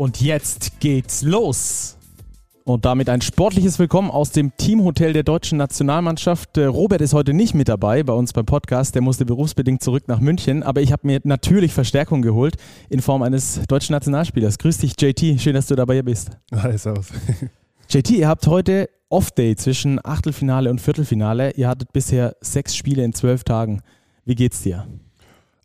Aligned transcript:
Und 0.00 0.22
jetzt 0.22 0.80
geht's 0.80 1.20
los! 1.20 1.98
Und 2.64 2.86
damit 2.86 3.10
ein 3.10 3.20
sportliches 3.20 3.78
Willkommen 3.78 4.10
aus 4.10 4.30
dem 4.30 4.56
Teamhotel 4.56 5.12
der 5.12 5.24
deutschen 5.24 5.58
Nationalmannschaft. 5.58 6.56
Äh, 6.56 6.64
Robert 6.64 7.02
ist 7.02 7.12
heute 7.12 7.34
nicht 7.34 7.52
mit 7.52 7.68
dabei 7.68 8.02
bei 8.02 8.14
uns 8.14 8.32
beim 8.32 8.46
Podcast. 8.46 8.94
Der 8.94 9.02
musste 9.02 9.26
berufsbedingt 9.26 9.82
zurück 9.82 10.04
nach 10.06 10.18
München. 10.18 10.62
Aber 10.62 10.80
ich 10.80 10.90
habe 10.90 11.06
mir 11.06 11.20
natürlich 11.24 11.74
Verstärkung 11.74 12.22
geholt 12.22 12.56
in 12.88 13.02
Form 13.02 13.20
eines 13.20 13.60
deutschen 13.68 13.92
Nationalspielers. 13.92 14.56
Grüß 14.56 14.78
dich, 14.78 14.94
JT. 14.98 15.38
Schön, 15.38 15.52
dass 15.52 15.66
du 15.66 15.74
dabei 15.74 16.00
bist. 16.00 16.30
Hi, 16.50 16.78
servus. 16.78 17.08
JT, 17.90 18.08
ihr 18.12 18.28
habt 18.28 18.46
heute 18.46 18.88
Off-Day 19.10 19.54
zwischen 19.56 20.00
Achtelfinale 20.02 20.70
und 20.70 20.80
Viertelfinale. 20.80 21.50
Ihr 21.56 21.68
hattet 21.68 21.92
bisher 21.92 22.36
sechs 22.40 22.74
Spiele 22.74 23.04
in 23.04 23.12
zwölf 23.12 23.44
Tagen. 23.44 23.82
Wie 24.24 24.34
geht's 24.34 24.62
dir? 24.62 24.86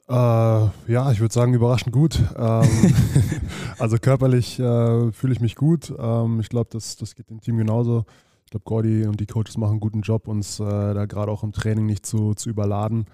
Äh, 0.08 0.14
ja, 0.14 1.12
ich 1.12 1.20
würde 1.20 1.34
sagen, 1.34 1.54
überraschend 1.54 1.92
gut. 1.92 2.22
Ähm, 2.38 2.94
also 3.80 3.98
körperlich 3.98 4.60
äh, 4.60 5.12
fühle 5.12 5.34
ich 5.34 5.42
mich 5.42 5.56
gut. 5.56 5.94
Ähm, 5.98 6.40
ich 6.40 6.50
glaube, 6.50 6.70
das, 6.72 6.96
das 6.96 7.16
geht 7.16 7.30
dem 7.30 7.42
Team 7.42 7.58
genauso. 7.58 8.06
Ich 8.46 8.52
glaube, 8.52 8.66
Gordy 8.66 9.08
und 9.08 9.20
die 9.20 9.26
Coaches 9.26 9.58
machen 9.58 9.72
einen 9.72 9.80
guten 9.80 10.02
Job, 10.02 10.28
uns 10.28 10.60
äh, 10.60 10.64
da 10.64 11.06
gerade 11.06 11.32
auch 11.32 11.44
im 11.44 11.52
Training 11.52 11.88
nicht 11.88 12.06
zu, 12.06 12.36
zu 12.36 12.50
überladen. 12.50 13.08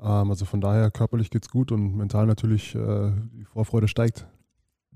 Ähm, 0.00 0.30
also 0.30 0.46
von 0.46 0.62
daher, 0.62 0.90
körperlich 0.90 1.30
geht 1.30 1.42
es 1.42 1.50
gut 1.50 1.70
und 1.70 1.96
mental 1.96 2.26
natürlich 2.26 2.74
äh, 2.74 3.12
die 3.34 3.44
Vorfreude 3.44 3.88
steigt. 3.88 4.26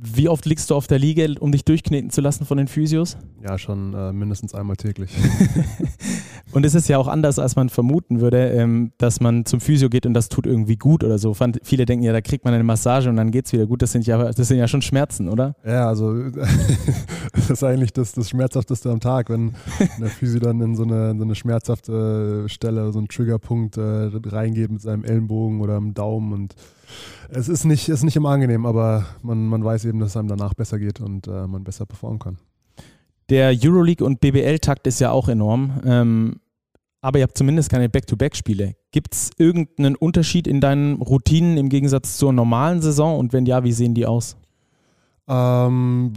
Wie 0.04 0.28
oft 0.28 0.44
liegst 0.46 0.68
du 0.68 0.74
auf 0.74 0.88
der 0.88 0.98
Liege, 0.98 1.32
um 1.38 1.52
dich 1.52 1.64
durchkneten 1.64 2.10
zu 2.10 2.20
lassen 2.20 2.44
von 2.44 2.58
den 2.58 2.66
Physios? 2.66 3.16
Ja, 3.40 3.56
schon 3.56 3.94
äh, 3.94 4.12
mindestens 4.12 4.52
einmal 4.52 4.74
täglich. 4.74 5.12
und 6.52 6.66
es 6.66 6.74
ist 6.74 6.88
ja 6.88 6.98
auch 6.98 7.06
anders, 7.06 7.38
als 7.38 7.54
man 7.54 7.68
vermuten 7.68 8.20
würde, 8.20 8.50
ähm, 8.50 8.90
dass 8.98 9.20
man 9.20 9.44
zum 9.44 9.60
Physio 9.60 9.88
geht 9.88 10.04
und 10.04 10.14
das 10.14 10.28
tut 10.28 10.44
irgendwie 10.44 10.74
gut 10.74 11.04
oder 11.04 11.18
so. 11.18 11.34
Fand, 11.34 11.60
viele 11.62 11.84
denken 11.84 12.04
ja, 12.04 12.12
da 12.12 12.20
kriegt 12.20 12.44
man 12.44 12.52
eine 12.52 12.64
Massage 12.64 13.08
und 13.08 13.16
dann 13.16 13.30
geht 13.30 13.46
es 13.46 13.52
wieder 13.52 13.66
gut. 13.66 13.80
Das 13.80 13.92
sind, 13.92 14.04
ja, 14.04 14.32
das 14.32 14.48
sind 14.48 14.58
ja 14.58 14.66
schon 14.66 14.82
Schmerzen, 14.82 15.28
oder? 15.28 15.54
Ja, 15.64 15.86
also 15.86 16.12
das 17.48 17.50
ist 17.50 17.64
eigentlich 17.64 17.92
das, 17.92 18.12
das 18.12 18.28
Schmerzhafteste 18.30 18.90
am 18.90 19.00
Tag, 19.00 19.30
wenn 19.30 19.54
der 19.98 20.08
Physio 20.08 20.40
dann 20.40 20.60
in 20.60 20.76
so 20.76 20.84
eine, 20.84 21.16
so 21.16 21.24
eine 21.24 21.34
schmerzhafte 21.34 22.48
Stelle, 22.48 22.92
so 22.92 22.98
einen 22.98 23.08
Triggerpunkt 23.08 23.76
äh, 23.76 24.10
reingeht 24.26 24.70
mit 24.70 24.80
seinem 24.80 25.04
Ellenbogen 25.04 25.60
oder 25.60 25.76
dem 25.76 25.94
Daumen 25.94 26.32
und 26.32 26.54
es 27.30 27.48
ist 27.48 27.64
nicht, 27.64 27.88
ist 27.88 28.04
nicht 28.04 28.16
immer 28.16 28.30
angenehm, 28.30 28.66
aber 28.66 29.06
man, 29.22 29.46
man 29.46 29.64
weiß 29.64 29.86
eben, 29.86 29.98
dass 29.98 30.10
es 30.10 30.16
einem 30.16 30.28
danach 30.28 30.54
besser 30.54 30.78
geht 30.78 31.00
und 31.00 31.26
äh, 31.26 31.46
man 31.46 31.64
besser 31.64 31.86
performen 31.86 32.18
kann. 32.18 32.38
Der 33.30 33.54
Euroleague 33.58 34.04
und 34.04 34.20
BBL-Takt 34.20 34.86
ist 34.86 35.00
ja 35.00 35.10
auch 35.10 35.28
enorm. 35.28 35.80
Ähm, 35.84 36.40
aber 37.00 37.18
ihr 37.18 37.24
habt 37.24 37.36
zumindest 37.36 37.70
keine 37.70 37.88
Back-to-Back-Spiele. 37.88 38.76
Gibt 38.92 39.14
es 39.14 39.30
irgendeinen 39.36 39.96
Unterschied 39.96 40.46
in 40.46 40.60
deinen 40.60 41.00
Routinen 41.02 41.56
im 41.56 41.68
Gegensatz 41.68 42.16
zur 42.16 42.32
normalen 42.32 42.80
Saison? 42.80 43.18
Und 43.18 43.32
wenn 43.32 43.46
ja, 43.46 43.64
wie 43.64 43.72
sehen 43.72 43.94
die 43.94 44.06
aus? 44.06 44.36
Ähm, 45.26 46.12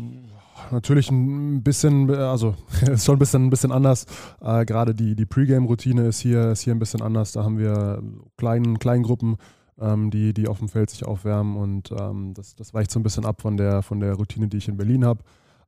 natürlich 0.71 1.09
ein 1.11 1.63
bisschen, 1.63 2.09
also 2.09 2.56
ist 2.81 3.06
schon 3.06 3.16
ein 3.16 3.19
bisschen, 3.19 3.45
ein 3.45 3.50
bisschen 3.50 3.72
anders. 3.72 4.06
Äh, 4.41 4.66
Gerade 4.66 4.95
die, 4.95 5.16
die 5.16 5.25
Pre-Game-Routine 5.25 6.07
ist 6.07 6.19
hier, 6.19 6.51
ist 6.51 6.62
hier 6.62 6.73
ein 6.73 6.79
bisschen 6.79 7.01
anders. 7.01 7.31
Da 7.31 7.44
haben 7.44 7.57
wir 7.57 8.01
kleinen, 8.38 8.79
kleinen 8.79 9.03
Gruppen 9.03 9.38
ähm, 9.79 10.09
die, 10.12 10.34
die 10.34 10.47
auf 10.47 10.59
dem 10.59 10.69
Feld 10.69 10.90
sich 10.90 11.06
aufwärmen 11.06 11.57
und 11.57 11.91
ähm, 11.91 12.34
das, 12.34 12.56
das 12.56 12.73
weicht 12.73 12.91
so 12.91 13.00
ein 13.00 13.03
bisschen 13.03 13.25
ab 13.25 13.41
von 13.41 13.57
der, 13.57 13.81
von 13.81 14.00
der 14.00 14.13
Routine, 14.13 14.47
die 14.47 14.57
ich 14.57 14.67
in 14.67 14.78
Berlin 14.78 15.06
habe. 15.06 15.23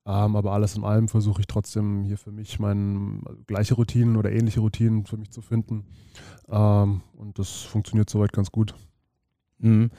Ähm, 0.06 0.38
aber 0.38 0.54
alles 0.54 0.78
in 0.78 0.86
allem 0.86 1.10
versuche 1.10 1.42
ich 1.42 1.48
trotzdem 1.48 2.04
hier 2.04 2.18
für 2.18 2.32
mich 2.32 2.60
meine 2.60 3.20
also 3.26 3.42
gleiche 3.46 3.76
Routinen 3.76 4.16
oder 4.16 4.32
ähnliche 4.32 4.62
Routinen 4.62 5.06
für 5.06 5.18
mich 5.18 5.32
zu 5.32 5.42
finden. 5.42 5.86
Ähm, 6.48 7.02
und 7.18 7.38
das 7.38 7.64
funktioniert 7.64 8.10
soweit 8.10 8.32
ganz 8.32 8.52
gut. 8.52 8.74
Mhm. 9.60 9.90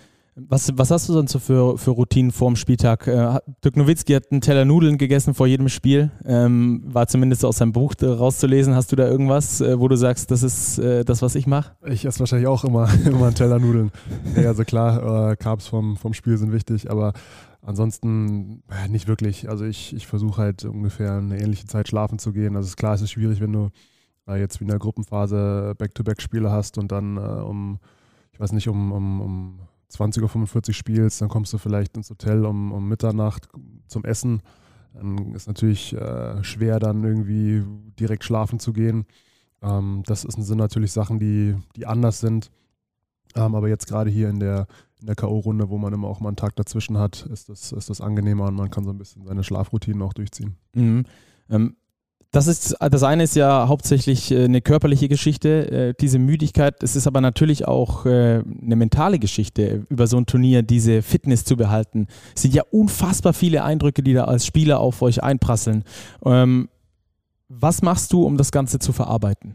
Was, 0.46 0.70
was 0.76 0.90
hast 0.92 1.08
du 1.08 1.14
sonst 1.14 1.32
so 1.32 1.40
für, 1.40 1.78
für 1.78 1.90
Routinen 1.90 2.30
vorm 2.30 2.54
Spieltag? 2.54 3.08
Äh, 3.08 3.40
Dirk 3.64 3.76
Nowitzki 3.76 4.12
hat 4.12 4.30
einen 4.30 4.40
Teller 4.40 4.64
Nudeln 4.64 4.96
gegessen 4.96 5.34
vor 5.34 5.48
jedem 5.48 5.68
Spiel. 5.68 6.12
Ähm, 6.24 6.82
war 6.84 7.08
zumindest 7.08 7.44
aus 7.44 7.58
seinem 7.58 7.72
Buch 7.72 7.94
rauszulesen. 8.00 8.74
Hast 8.74 8.92
du 8.92 8.96
da 8.96 9.08
irgendwas, 9.08 9.60
äh, 9.60 9.80
wo 9.80 9.88
du 9.88 9.96
sagst, 9.96 10.30
das 10.30 10.44
ist 10.44 10.78
äh, 10.78 11.04
das, 11.04 11.22
was 11.22 11.34
ich 11.34 11.48
mache? 11.48 11.72
Ich 11.86 12.04
esse 12.04 12.20
wahrscheinlich 12.20 12.46
auch 12.46 12.64
immer, 12.64 12.88
immer 13.04 13.26
einen 13.26 13.34
Teller 13.34 13.58
Nudeln. 13.58 13.90
ja, 14.36 14.48
also 14.48 14.62
klar, 14.64 15.32
äh, 15.32 15.36
Carbs 15.36 15.66
vom, 15.66 15.96
vom 15.96 16.14
Spiel 16.14 16.38
sind 16.38 16.52
wichtig, 16.52 16.88
aber 16.88 17.14
ansonsten 17.62 18.62
äh, 18.70 18.88
nicht 18.88 19.08
wirklich. 19.08 19.48
Also 19.48 19.64
ich, 19.64 19.92
ich 19.96 20.06
versuche 20.06 20.40
halt 20.40 20.64
ungefähr 20.64 21.14
eine 21.14 21.40
ähnliche 21.40 21.66
Zeit 21.66 21.88
schlafen 21.88 22.20
zu 22.20 22.32
gehen. 22.32 22.54
Also 22.54 22.68
ist 22.68 22.76
klar, 22.76 22.94
es 22.94 23.02
ist 23.02 23.10
schwierig, 23.10 23.40
wenn 23.40 23.52
du 23.52 23.70
äh, 24.28 24.38
jetzt 24.38 24.60
wie 24.60 24.64
in 24.64 24.70
der 24.70 24.78
Gruppenphase 24.78 25.74
Back-to-Back-Spiele 25.76 26.50
hast 26.50 26.78
und 26.78 26.92
dann 26.92 27.18
um, 27.18 27.80
ich 28.32 28.38
weiß 28.38 28.52
nicht, 28.52 28.68
um, 28.68 28.92
um, 28.92 29.20
um 29.20 29.60
20.45 29.92 30.68
Uhr 30.68 30.74
spielst, 30.74 31.20
dann 31.20 31.28
kommst 31.28 31.52
du 31.52 31.58
vielleicht 31.58 31.96
ins 31.96 32.10
Hotel 32.10 32.44
um, 32.44 32.72
um 32.72 32.88
Mitternacht 32.88 33.48
zum 33.86 34.04
Essen. 34.04 34.42
Dann 34.94 35.34
ist 35.34 35.46
natürlich 35.46 35.94
äh, 35.94 36.42
schwer, 36.42 36.78
dann 36.78 37.04
irgendwie 37.04 37.62
direkt 37.98 38.24
schlafen 38.24 38.58
zu 38.58 38.72
gehen. 38.72 39.06
Ähm, 39.62 40.02
das 40.06 40.22
sind 40.22 40.58
natürlich 40.58 40.92
Sachen, 40.92 41.18
die, 41.18 41.56
die 41.76 41.86
anders 41.86 42.20
sind. 42.20 42.50
Ähm, 43.34 43.54
aber 43.54 43.68
jetzt 43.68 43.86
gerade 43.86 44.10
hier 44.10 44.28
in 44.28 44.40
der, 44.40 44.66
in 45.00 45.06
der 45.06 45.16
K.O.-Runde, 45.16 45.68
wo 45.68 45.78
man 45.78 45.92
immer 45.92 46.08
auch 46.08 46.20
mal 46.20 46.30
einen 46.30 46.36
Tag 46.36 46.56
dazwischen 46.56 46.98
hat, 46.98 47.26
ist 47.26 47.48
das, 47.48 47.72
ist 47.72 47.90
das 47.90 48.00
angenehmer 48.00 48.46
und 48.46 48.54
man 48.54 48.70
kann 48.70 48.84
so 48.84 48.90
ein 48.90 48.98
bisschen 48.98 49.24
seine 49.24 49.44
Schlafroutinen 49.44 50.02
auch 50.02 50.12
durchziehen. 50.12 50.56
Mhm. 50.74 51.04
Ähm, 51.50 51.76
das 52.30 52.46
ist 52.46 52.76
das 52.78 53.02
eine 53.02 53.22
ist 53.22 53.36
ja 53.36 53.68
hauptsächlich 53.68 54.30
äh, 54.30 54.44
eine 54.44 54.60
körperliche 54.60 55.08
Geschichte, 55.08 55.70
äh, 55.70 55.94
diese 55.98 56.18
Müdigkeit. 56.18 56.82
Es 56.82 56.94
ist 56.94 57.06
aber 57.06 57.20
natürlich 57.20 57.66
auch 57.66 58.04
äh, 58.04 58.42
eine 58.62 58.76
mentale 58.76 59.18
Geschichte, 59.18 59.86
über 59.88 60.06
so 60.06 60.18
ein 60.18 60.26
Turnier 60.26 60.62
diese 60.62 61.00
Fitness 61.02 61.44
zu 61.44 61.56
behalten. 61.56 62.06
Es 62.34 62.42
sind 62.42 62.54
ja 62.54 62.64
unfassbar 62.70 63.32
viele 63.32 63.64
Eindrücke, 63.64 64.02
die 64.02 64.12
da 64.12 64.24
als 64.24 64.44
Spieler 64.44 64.80
auf 64.80 65.00
euch 65.00 65.22
einprasseln. 65.22 65.84
Ähm, 66.24 66.68
was 67.48 67.80
machst 67.80 68.12
du, 68.12 68.24
um 68.24 68.36
das 68.36 68.52
Ganze 68.52 68.78
zu 68.78 68.92
verarbeiten? 68.92 69.54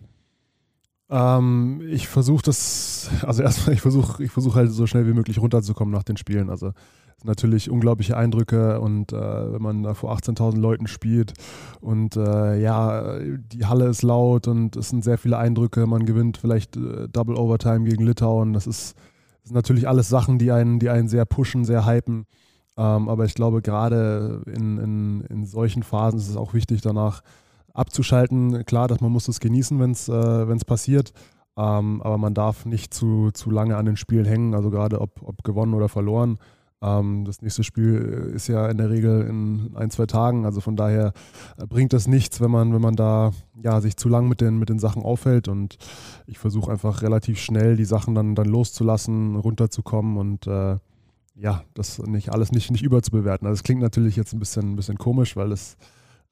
Ähm, 1.12 1.81
ich 1.91 2.07
versuche 2.07 2.41
das, 2.41 3.12
also 3.22 3.44
erstmal, 3.44 3.75
ich 3.75 3.81
versuche 3.81 4.23
ich 4.23 4.31
versuch 4.31 4.56
halt 4.56 4.72
so 4.72 4.88
schnell 4.88 5.06
wie 5.06 5.13
möglich 5.13 5.39
runterzukommen 5.39 5.94
nach 5.94 6.03
den 6.03 6.17
Spielen. 6.17 6.50
Also 6.50 6.72
natürlich 7.23 7.69
unglaubliche 7.69 8.17
Eindrücke 8.17 8.79
und 8.79 9.13
äh, 9.13 9.53
wenn 9.53 9.61
man 9.61 9.84
da 9.84 9.94
vor 9.94 10.16
18.000 10.16 10.57
Leuten 10.57 10.88
spielt 10.88 11.34
und 11.81 12.16
äh, 12.16 12.59
ja, 12.61 13.19
die 13.19 13.66
Halle 13.66 13.88
ist 13.88 14.03
laut 14.03 14.47
und 14.47 14.75
es 14.75 14.89
sind 14.89 15.03
sehr 15.03 15.17
viele 15.17 15.38
Eindrücke, 15.38 15.88
man 15.88 16.06
gewinnt 16.06 16.38
vielleicht 16.38 16.75
äh, 16.75 17.07
Double 17.09 17.35
Overtime 17.35 17.85
gegen 17.85 18.06
Litauen, 18.06 18.53
das 18.53 18.67
ist, 18.67 18.95
das 19.41 19.50
sind 19.50 19.56
natürlich 19.56 19.88
alles 19.88 20.09
Sachen, 20.09 20.38
die 20.38 20.51
einen, 20.51 20.79
die 20.79 20.89
einen 20.89 21.07
sehr 21.07 21.25
pushen, 21.25 21.66
sehr 21.66 21.85
hypen, 21.85 22.25
ähm, 22.78 23.09
aber 23.09 23.25
ich 23.25 23.35
glaube 23.35 23.62
gerade 23.62 24.41
in, 24.47 24.78
in, 24.78 25.22
in 25.29 25.45
solchen 25.45 25.83
Phasen 25.83 26.19
ist 26.19 26.29
es 26.29 26.38
auch 26.38 26.53
wichtig 26.53 26.81
danach 26.81 27.22
abzuschalten, 27.73 28.66
klar, 28.66 28.88
dass 28.88 29.01
man 29.01 29.12
muss 29.12 29.28
es 29.28 29.39
genießen, 29.39 29.79
wenn 29.79 29.91
es 29.91 30.07
äh, 30.07 30.66
passiert, 30.66 31.13
ähm, 31.57 32.01
aber 32.01 32.17
man 32.17 32.33
darf 32.33 32.66
nicht 32.66 32.94
zu, 32.94 33.31
zu 33.31 33.51
lange 33.51 33.78
an 33.78 33.85
den 33.85 33.97
Spielen 33.97 34.25
hängen, 34.25 34.56
also 34.56 34.69
gerade 34.69 35.01
ob, 35.01 35.21
ob 35.21 35.44
gewonnen 35.44 35.74
oder 35.74 35.89
verloren. 35.89 36.38
Ähm, 36.83 37.24
das 37.25 37.41
nächste 37.41 37.63
Spiel 37.63 38.31
ist 38.35 38.47
ja 38.47 38.68
in 38.68 38.77
der 38.77 38.89
Regel 38.89 39.21
in 39.21 39.71
ein, 39.75 39.89
zwei 39.89 40.06
Tagen. 40.06 40.45
Also 40.45 40.59
von 40.59 40.75
daher 40.75 41.13
äh, 41.57 41.65
bringt 41.65 41.94
das 41.94 42.07
nichts, 42.07 42.41
wenn 42.41 42.51
man, 42.51 42.74
wenn 42.74 42.81
man 42.81 42.95
da 42.95 43.31
ja, 43.63 43.80
sich 43.80 43.95
zu 43.95 44.09
lang 44.09 44.27
mit 44.27 44.41
den, 44.41 44.59
mit 44.59 44.69
den 44.69 44.80
Sachen 44.80 45.01
aufhält. 45.03 45.47
Und 45.47 45.77
ich 46.27 46.38
versuche 46.38 46.71
einfach 46.71 47.01
relativ 47.01 47.39
schnell 47.39 47.77
die 47.77 47.85
Sachen 47.85 48.13
dann, 48.13 48.35
dann 48.35 48.47
loszulassen, 48.47 49.38
runterzukommen 49.38 50.18
und 50.18 50.45
äh, 50.47 50.77
ja, 51.35 51.63
das 51.74 52.00
nicht 52.00 52.31
alles 52.31 52.51
nicht, 52.51 52.69
nicht 52.69 52.83
überzubewerten. 52.83 53.47
Also 53.47 53.59
es 53.59 53.63
klingt 53.63 53.81
natürlich 53.81 54.15
jetzt 54.18 54.33
ein 54.33 54.39
bisschen, 54.39 54.74
ein 54.74 54.75
bisschen 54.75 54.97
komisch, 54.97 55.36
weil 55.36 55.51
es 55.51 55.77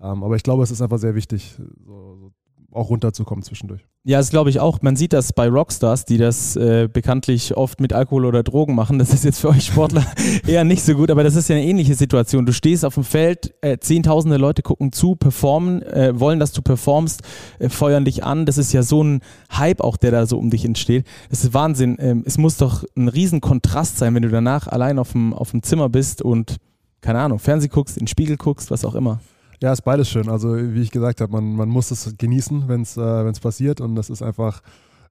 ähm, 0.01 0.23
aber 0.23 0.35
ich 0.35 0.43
glaube, 0.43 0.63
es 0.63 0.71
ist 0.71 0.81
einfach 0.81 0.97
sehr 0.97 1.13
wichtig, 1.13 1.55
so, 1.85 2.15
so 2.15 2.31
auch 2.73 2.89
runterzukommen 2.89 3.43
zwischendurch. 3.43 3.85
Ja, 4.03 4.17
das 4.17 4.29
glaube 4.31 4.49
ich 4.49 4.59
auch. 4.59 4.81
Man 4.81 4.95
sieht 4.95 5.13
das 5.13 5.33
bei 5.33 5.47
Rockstars, 5.47 6.05
die 6.05 6.17
das 6.17 6.55
äh, 6.55 6.89
bekanntlich 6.91 7.55
oft 7.55 7.79
mit 7.79 7.93
Alkohol 7.93 8.25
oder 8.25 8.41
Drogen 8.41 8.73
machen. 8.73 8.97
Das 8.97 9.13
ist 9.13 9.23
jetzt 9.23 9.39
für 9.39 9.49
euch 9.49 9.65
Sportler 9.65 10.05
eher 10.47 10.63
nicht 10.63 10.83
so 10.83 10.95
gut, 10.95 11.11
aber 11.11 11.23
das 11.23 11.35
ist 11.35 11.49
ja 11.49 11.55
eine 11.55 11.65
ähnliche 11.65 11.93
Situation. 11.95 12.45
Du 12.45 12.53
stehst 12.53 12.83
auf 12.83 12.95
dem 12.95 13.03
Feld, 13.03 13.53
äh, 13.61 13.77
zehntausende 13.77 14.37
Leute 14.37 14.63
gucken 14.63 14.91
zu, 14.91 15.15
performen, 15.15 15.83
äh, 15.83 16.19
wollen, 16.19 16.39
dass 16.39 16.51
du 16.51 16.61
performst, 16.61 17.21
äh, 17.59 17.69
feuern 17.69 18.05
dich 18.05 18.23
an. 18.23 18.45
Das 18.45 18.57
ist 18.57 18.73
ja 18.73 18.81
so 18.81 19.03
ein 19.03 19.21
Hype 19.51 19.81
auch, 19.81 19.97
der 19.97 20.11
da 20.11 20.25
so 20.25 20.39
um 20.39 20.49
dich 20.49 20.65
entsteht. 20.65 21.05
Das 21.29 21.43
ist 21.43 21.53
Wahnsinn. 21.53 21.97
Ähm, 21.99 22.23
es 22.25 22.37
muss 22.37 22.57
doch 22.57 22.83
ein 22.95 23.07
riesen 23.07 23.41
Kontrast 23.41 23.97
sein, 23.97 24.15
wenn 24.15 24.23
du 24.23 24.29
danach 24.29 24.67
allein 24.67 24.97
auf 24.97 25.11
dem, 25.11 25.33
auf 25.33 25.51
dem 25.51 25.61
Zimmer 25.61 25.89
bist 25.89 26.21
und, 26.21 26.57
keine 27.01 27.19
Ahnung, 27.19 27.39
Fernseh 27.39 27.67
guckst, 27.67 27.97
in 27.97 28.03
den 28.03 28.07
Spiegel 28.07 28.37
guckst, 28.37 28.71
was 28.71 28.85
auch 28.85 28.95
immer. 28.95 29.19
Ja, 29.61 29.71
ist 29.71 29.83
beides 29.83 30.09
schön. 30.09 30.27
Also 30.27 30.55
wie 30.57 30.81
ich 30.81 30.89
gesagt 30.89 31.21
habe, 31.21 31.31
man, 31.31 31.55
man 31.55 31.69
muss 31.69 31.91
es 31.91 32.15
genießen, 32.17 32.67
wenn 32.67 32.81
es 32.81 32.97
äh, 32.97 33.31
passiert 33.39 33.79
und 33.79 33.95
das 33.95 34.09
ist 34.09 34.23
einfach, 34.23 34.61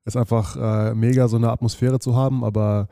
ist 0.05 0.17
einfach 0.17 0.56
äh, 0.56 0.94
mega, 0.94 1.29
so 1.29 1.37
eine 1.37 1.52
Atmosphäre 1.52 2.00
zu 2.00 2.17
haben, 2.17 2.43
aber 2.43 2.88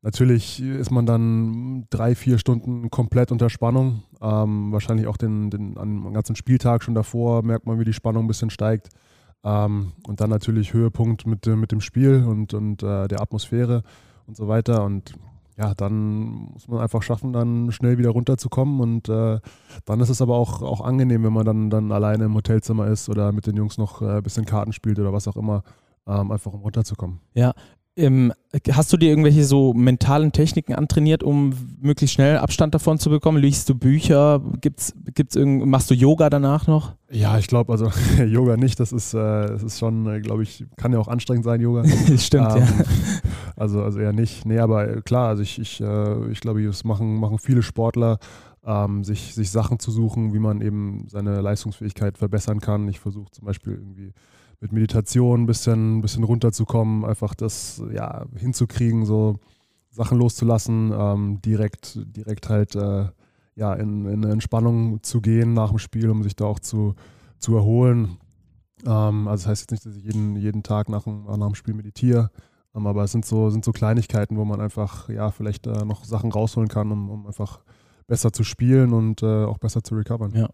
natürlich 0.00 0.62
ist 0.62 0.90
man 0.90 1.04
dann 1.04 1.86
drei, 1.90 2.14
vier 2.14 2.38
Stunden 2.38 2.88
komplett 2.90 3.30
unter 3.30 3.50
Spannung. 3.50 4.04
Ähm, 4.22 4.72
wahrscheinlich 4.72 5.06
auch 5.06 5.18
den, 5.18 5.50
den, 5.50 5.74
den 5.74 6.12
ganzen 6.14 6.34
Spieltag 6.34 6.82
schon 6.82 6.94
davor 6.94 7.42
merkt 7.42 7.66
man, 7.66 7.78
wie 7.78 7.84
die 7.84 7.92
Spannung 7.92 8.24
ein 8.24 8.28
bisschen 8.28 8.50
steigt. 8.50 8.88
Ähm, 9.44 9.92
und 10.06 10.22
dann 10.22 10.30
natürlich 10.30 10.72
Höhepunkt 10.72 11.26
mit, 11.26 11.44
mit 11.46 11.72
dem 11.72 11.82
Spiel 11.82 12.24
und, 12.24 12.54
und 12.54 12.82
äh, 12.82 13.06
der 13.08 13.20
Atmosphäre 13.20 13.82
und 14.26 14.36
so 14.36 14.48
weiter. 14.48 14.82
Und 14.84 15.14
ja, 15.56 15.74
dann 15.74 16.50
muss 16.52 16.68
man 16.68 16.80
einfach 16.80 17.02
schaffen, 17.02 17.32
dann 17.32 17.70
schnell 17.72 17.98
wieder 17.98 18.10
runterzukommen. 18.10 18.80
Und 18.80 19.08
äh, 19.08 19.40
dann 19.84 20.00
ist 20.00 20.08
es 20.08 20.22
aber 20.22 20.36
auch, 20.36 20.62
auch 20.62 20.80
angenehm, 20.80 21.24
wenn 21.24 21.32
man 21.32 21.44
dann, 21.44 21.70
dann 21.70 21.92
alleine 21.92 22.24
im 22.24 22.34
Hotelzimmer 22.34 22.86
ist 22.86 23.08
oder 23.08 23.32
mit 23.32 23.46
den 23.46 23.56
Jungs 23.56 23.78
noch 23.78 24.00
äh, 24.02 24.16
ein 24.16 24.22
bisschen 24.22 24.46
Karten 24.46 24.72
spielt 24.72 24.98
oder 24.98 25.12
was 25.12 25.28
auch 25.28 25.36
immer, 25.36 25.62
ähm, 26.06 26.30
einfach 26.30 26.52
um 26.52 26.62
runterzukommen. 26.62 27.20
Ja, 27.34 27.52
ähm, 27.96 28.32
hast 28.70 28.92
du 28.92 28.96
dir 28.96 29.10
irgendwelche 29.10 29.44
so 29.44 29.74
mentalen 29.74 30.32
Techniken 30.32 30.74
antrainiert, 30.74 31.22
um 31.22 31.52
möglichst 31.80 32.14
schnell 32.14 32.38
Abstand 32.38 32.74
davon 32.74 32.98
zu 32.98 33.10
bekommen? 33.10 33.38
Liest 33.38 33.68
du 33.68 33.74
Bücher? 33.74 34.40
Gibt's, 34.60 34.94
gibt's 35.14 35.36
irgend, 35.36 35.66
machst 35.66 35.90
du 35.90 35.94
Yoga 35.94 36.30
danach 36.30 36.66
noch? 36.66 36.94
Ja, 37.10 37.38
ich 37.38 37.48
glaube, 37.48 37.72
also 37.72 37.90
Yoga 38.26 38.56
nicht. 38.56 38.80
Das 38.80 38.92
ist, 38.92 39.12
äh, 39.12 39.18
das 39.18 39.62
ist 39.62 39.78
schon, 39.78 40.06
äh, 40.06 40.20
glaube 40.20 40.42
ich, 40.42 40.64
kann 40.76 40.92
ja 40.92 40.98
auch 40.98 41.08
anstrengend 41.08 41.44
sein, 41.44 41.60
Yoga. 41.60 41.84
Stimmt, 42.16 42.52
ähm, 42.52 42.60
ja. 42.60 42.84
Also, 43.56 43.82
also 43.82 43.98
eher 43.98 44.12
nicht. 44.12 44.46
Nee, 44.46 44.58
aber 44.58 44.88
äh, 44.88 45.02
klar, 45.02 45.28
also 45.28 45.42
ich, 45.42 45.58
ich, 45.58 45.80
äh, 45.80 46.30
ich 46.30 46.40
glaube, 46.40 46.64
das 46.64 46.84
machen, 46.84 47.16
machen 47.16 47.38
viele 47.38 47.62
Sportler, 47.62 48.18
ähm, 48.64 49.04
sich, 49.04 49.34
sich 49.34 49.50
Sachen 49.50 49.78
zu 49.78 49.90
suchen, 49.90 50.32
wie 50.32 50.38
man 50.38 50.62
eben 50.62 51.06
seine 51.08 51.42
Leistungsfähigkeit 51.42 52.16
verbessern 52.16 52.60
kann. 52.60 52.88
Ich 52.88 53.00
versuche 53.00 53.30
zum 53.32 53.44
Beispiel 53.44 53.74
irgendwie 53.74 54.14
mit 54.62 54.72
Meditation 54.72 55.42
ein 55.42 55.46
bisschen, 55.46 56.00
bisschen 56.02 56.22
runterzukommen, 56.22 57.04
einfach 57.04 57.34
das 57.34 57.82
ja, 57.92 58.24
hinzukriegen, 58.36 59.04
so 59.04 59.40
Sachen 59.90 60.18
loszulassen, 60.18 60.92
ähm, 60.96 61.42
direkt, 61.42 61.98
direkt 62.16 62.48
halt 62.48 62.76
äh, 62.76 63.06
ja, 63.56 63.74
in, 63.74 64.06
in 64.06 64.22
Entspannung 64.22 65.02
zu 65.02 65.20
gehen 65.20 65.52
nach 65.52 65.70
dem 65.70 65.78
Spiel, 65.78 66.08
um 66.08 66.22
sich 66.22 66.36
da 66.36 66.44
auch 66.44 66.60
zu, 66.60 66.94
zu 67.38 67.56
erholen. 67.56 68.18
Ähm, 68.86 69.26
also 69.26 69.42
das 69.42 69.46
heißt 69.48 69.62
jetzt 69.62 69.70
nicht, 69.72 69.84
dass 69.84 69.96
ich 69.96 70.04
jeden, 70.04 70.36
jeden 70.36 70.62
Tag 70.62 70.88
nach 70.88 71.02
dem, 71.02 71.24
nach 71.24 71.48
dem 71.48 71.56
Spiel 71.56 71.74
meditiere, 71.74 72.30
ähm, 72.72 72.86
aber 72.86 73.02
es 73.02 73.10
sind 73.10 73.24
so, 73.24 73.50
sind 73.50 73.64
so 73.64 73.72
Kleinigkeiten, 73.72 74.36
wo 74.36 74.44
man 74.44 74.60
einfach 74.60 75.08
ja 75.08 75.32
vielleicht 75.32 75.66
äh, 75.66 75.84
noch 75.84 76.04
Sachen 76.04 76.30
rausholen 76.30 76.68
kann, 76.68 76.92
um, 76.92 77.10
um 77.10 77.26
einfach 77.26 77.62
besser 78.06 78.32
zu 78.32 78.44
spielen 78.44 78.92
und 78.92 79.24
äh, 79.24 79.44
auch 79.44 79.58
besser 79.58 79.82
zu 79.82 79.96
recovern. 79.96 80.32
Ja. 80.36 80.50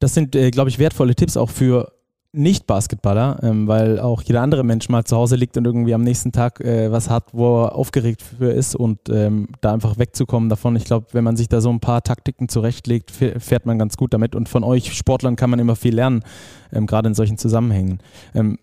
Das 0.00 0.14
sind, 0.14 0.34
äh, 0.34 0.50
glaube 0.50 0.68
ich, 0.68 0.80
wertvolle 0.80 1.14
Tipps 1.14 1.36
auch 1.36 1.50
für 1.50 1.92
nicht-Basketballer, 2.32 3.40
ähm, 3.42 3.66
weil 3.66 3.98
auch 3.98 4.22
jeder 4.22 4.42
andere 4.42 4.62
Mensch 4.62 4.88
mal 4.88 5.04
zu 5.04 5.16
Hause 5.16 5.34
liegt 5.34 5.56
und 5.56 5.64
irgendwie 5.64 5.94
am 5.94 6.02
nächsten 6.02 6.30
Tag 6.30 6.60
äh, 6.60 6.92
was 6.92 7.10
hat, 7.10 7.24
wo 7.32 7.64
er 7.64 7.74
aufgeregt 7.74 8.22
für 8.22 8.52
ist 8.52 8.76
und 8.76 9.00
ähm, 9.08 9.48
da 9.60 9.72
einfach 9.72 9.98
wegzukommen 9.98 10.48
davon. 10.48 10.76
Ich 10.76 10.84
glaube, 10.84 11.08
wenn 11.12 11.24
man 11.24 11.36
sich 11.36 11.48
da 11.48 11.60
so 11.60 11.70
ein 11.70 11.80
paar 11.80 12.02
Taktiken 12.02 12.48
zurechtlegt, 12.48 13.10
fährt 13.10 13.66
man 13.66 13.78
ganz 13.78 13.96
gut 13.96 14.14
damit 14.14 14.36
und 14.36 14.48
von 14.48 14.62
euch 14.62 14.92
Sportlern 14.94 15.34
kann 15.34 15.50
man 15.50 15.58
immer 15.58 15.74
viel 15.74 15.94
lernen, 15.94 16.22
ähm, 16.72 16.86
gerade 16.86 17.08
in 17.08 17.14
solchen 17.14 17.36
Zusammenhängen. 17.36 17.98
Ähm, 18.34 18.58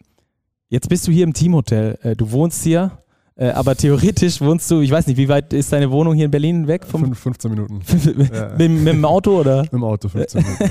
jetzt 0.69 0.87
bist 0.87 1.05
du 1.07 1.11
hier 1.11 1.25
im 1.25 1.33
Teamhotel, 1.33 1.99
äh, 2.03 2.15
du 2.15 2.31
wohnst 2.31 2.63
hier, 2.63 2.99
äh, 3.35 3.49
aber 3.49 3.75
theoretisch 3.75 4.39
wohnst 4.39 4.71
du, 4.71 4.79
ich 4.79 4.91
weiß 4.91 5.07
nicht, 5.07 5.17
wie 5.17 5.27
weit 5.27 5.51
ist 5.51 5.73
deine 5.73 5.91
Wohnung 5.91 6.15
hier 6.15 6.25
in 6.25 6.31
Berlin 6.31 6.67
weg? 6.67 6.85
Vom 6.87 7.13
15 7.13 7.51
Minuten. 7.51 7.81
mit, 8.05 8.17
mit, 8.57 8.71
mit, 8.71 8.93
dem 8.93 9.03
Auto 9.03 9.41
oder? 9.41 9.63
Mit 9.63 9.73
dem 9.73 9.83
Auto 9.83 10.07
15 10.07 10.41
Minuten. 10.41 10.63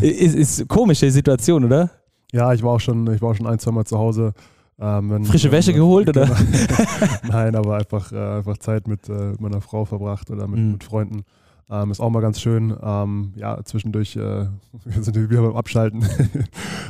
Ja. 0.00 0.08
ist, 0.08 0.34
ist 0.34 0.68
komische 0.68 1.10
Situation, 1.10 1.64
oder? 1.64 1.90
Ja, 2.36 2.52
ich 2.52 2.62
war 2.62 2.72
auch 2.72 2.80
schon, 2.80 3.10
ich 3.14 3.22
war 3.22 3.34
schon 3.34 3.46
ein, 3.46 3.58
zwei 3.58 3.70
Mal 3.70 3.86
zu 3.86 3.96
Hause. 3.98 4.34
Ähm, 4.78 5.08
wenn, 5.10 5.24
Frische 5.24 5.50
Wäsche 5.50 5.72
wenn, 5.72 5.78
geholt, 5.78 6.06
oder? 6.10 6.28
Nein, 7.28 7.56
aber 7.56 7.76
einfach, 7.76 8.12
äh, 8.12 8.36
einfach 8.38 8.58
Zeit 8.58 8.86
mit, 8.88 9.08
äh, 9.08 9.32
meiner 9.38 9.62
Frau 9.62 9.86
verbracht 9.86 10.30
oder 10.30 10.46
mit, 10.46 10.60
mhm. 10.60 10.72
mit 10.72 10.84
Freunden. 10.84 11.22
Ähm, 11.70 11.90
ist 11.90 11.98
auch 11.98 12.10
mal 12.10 12.20
ganz 12.20 12.38
schön. 12.38 12.76
Ähm, 12.82 13.32
ja, 13.36 13.58
zwischendurch 13.64 14.16
äh, 14.16 14.48
sind 15.00 15.16
wir 15.16 15.30
wieder 15.30 15.40
beim 15.40 15.56
Abschalten. 15.56 16.06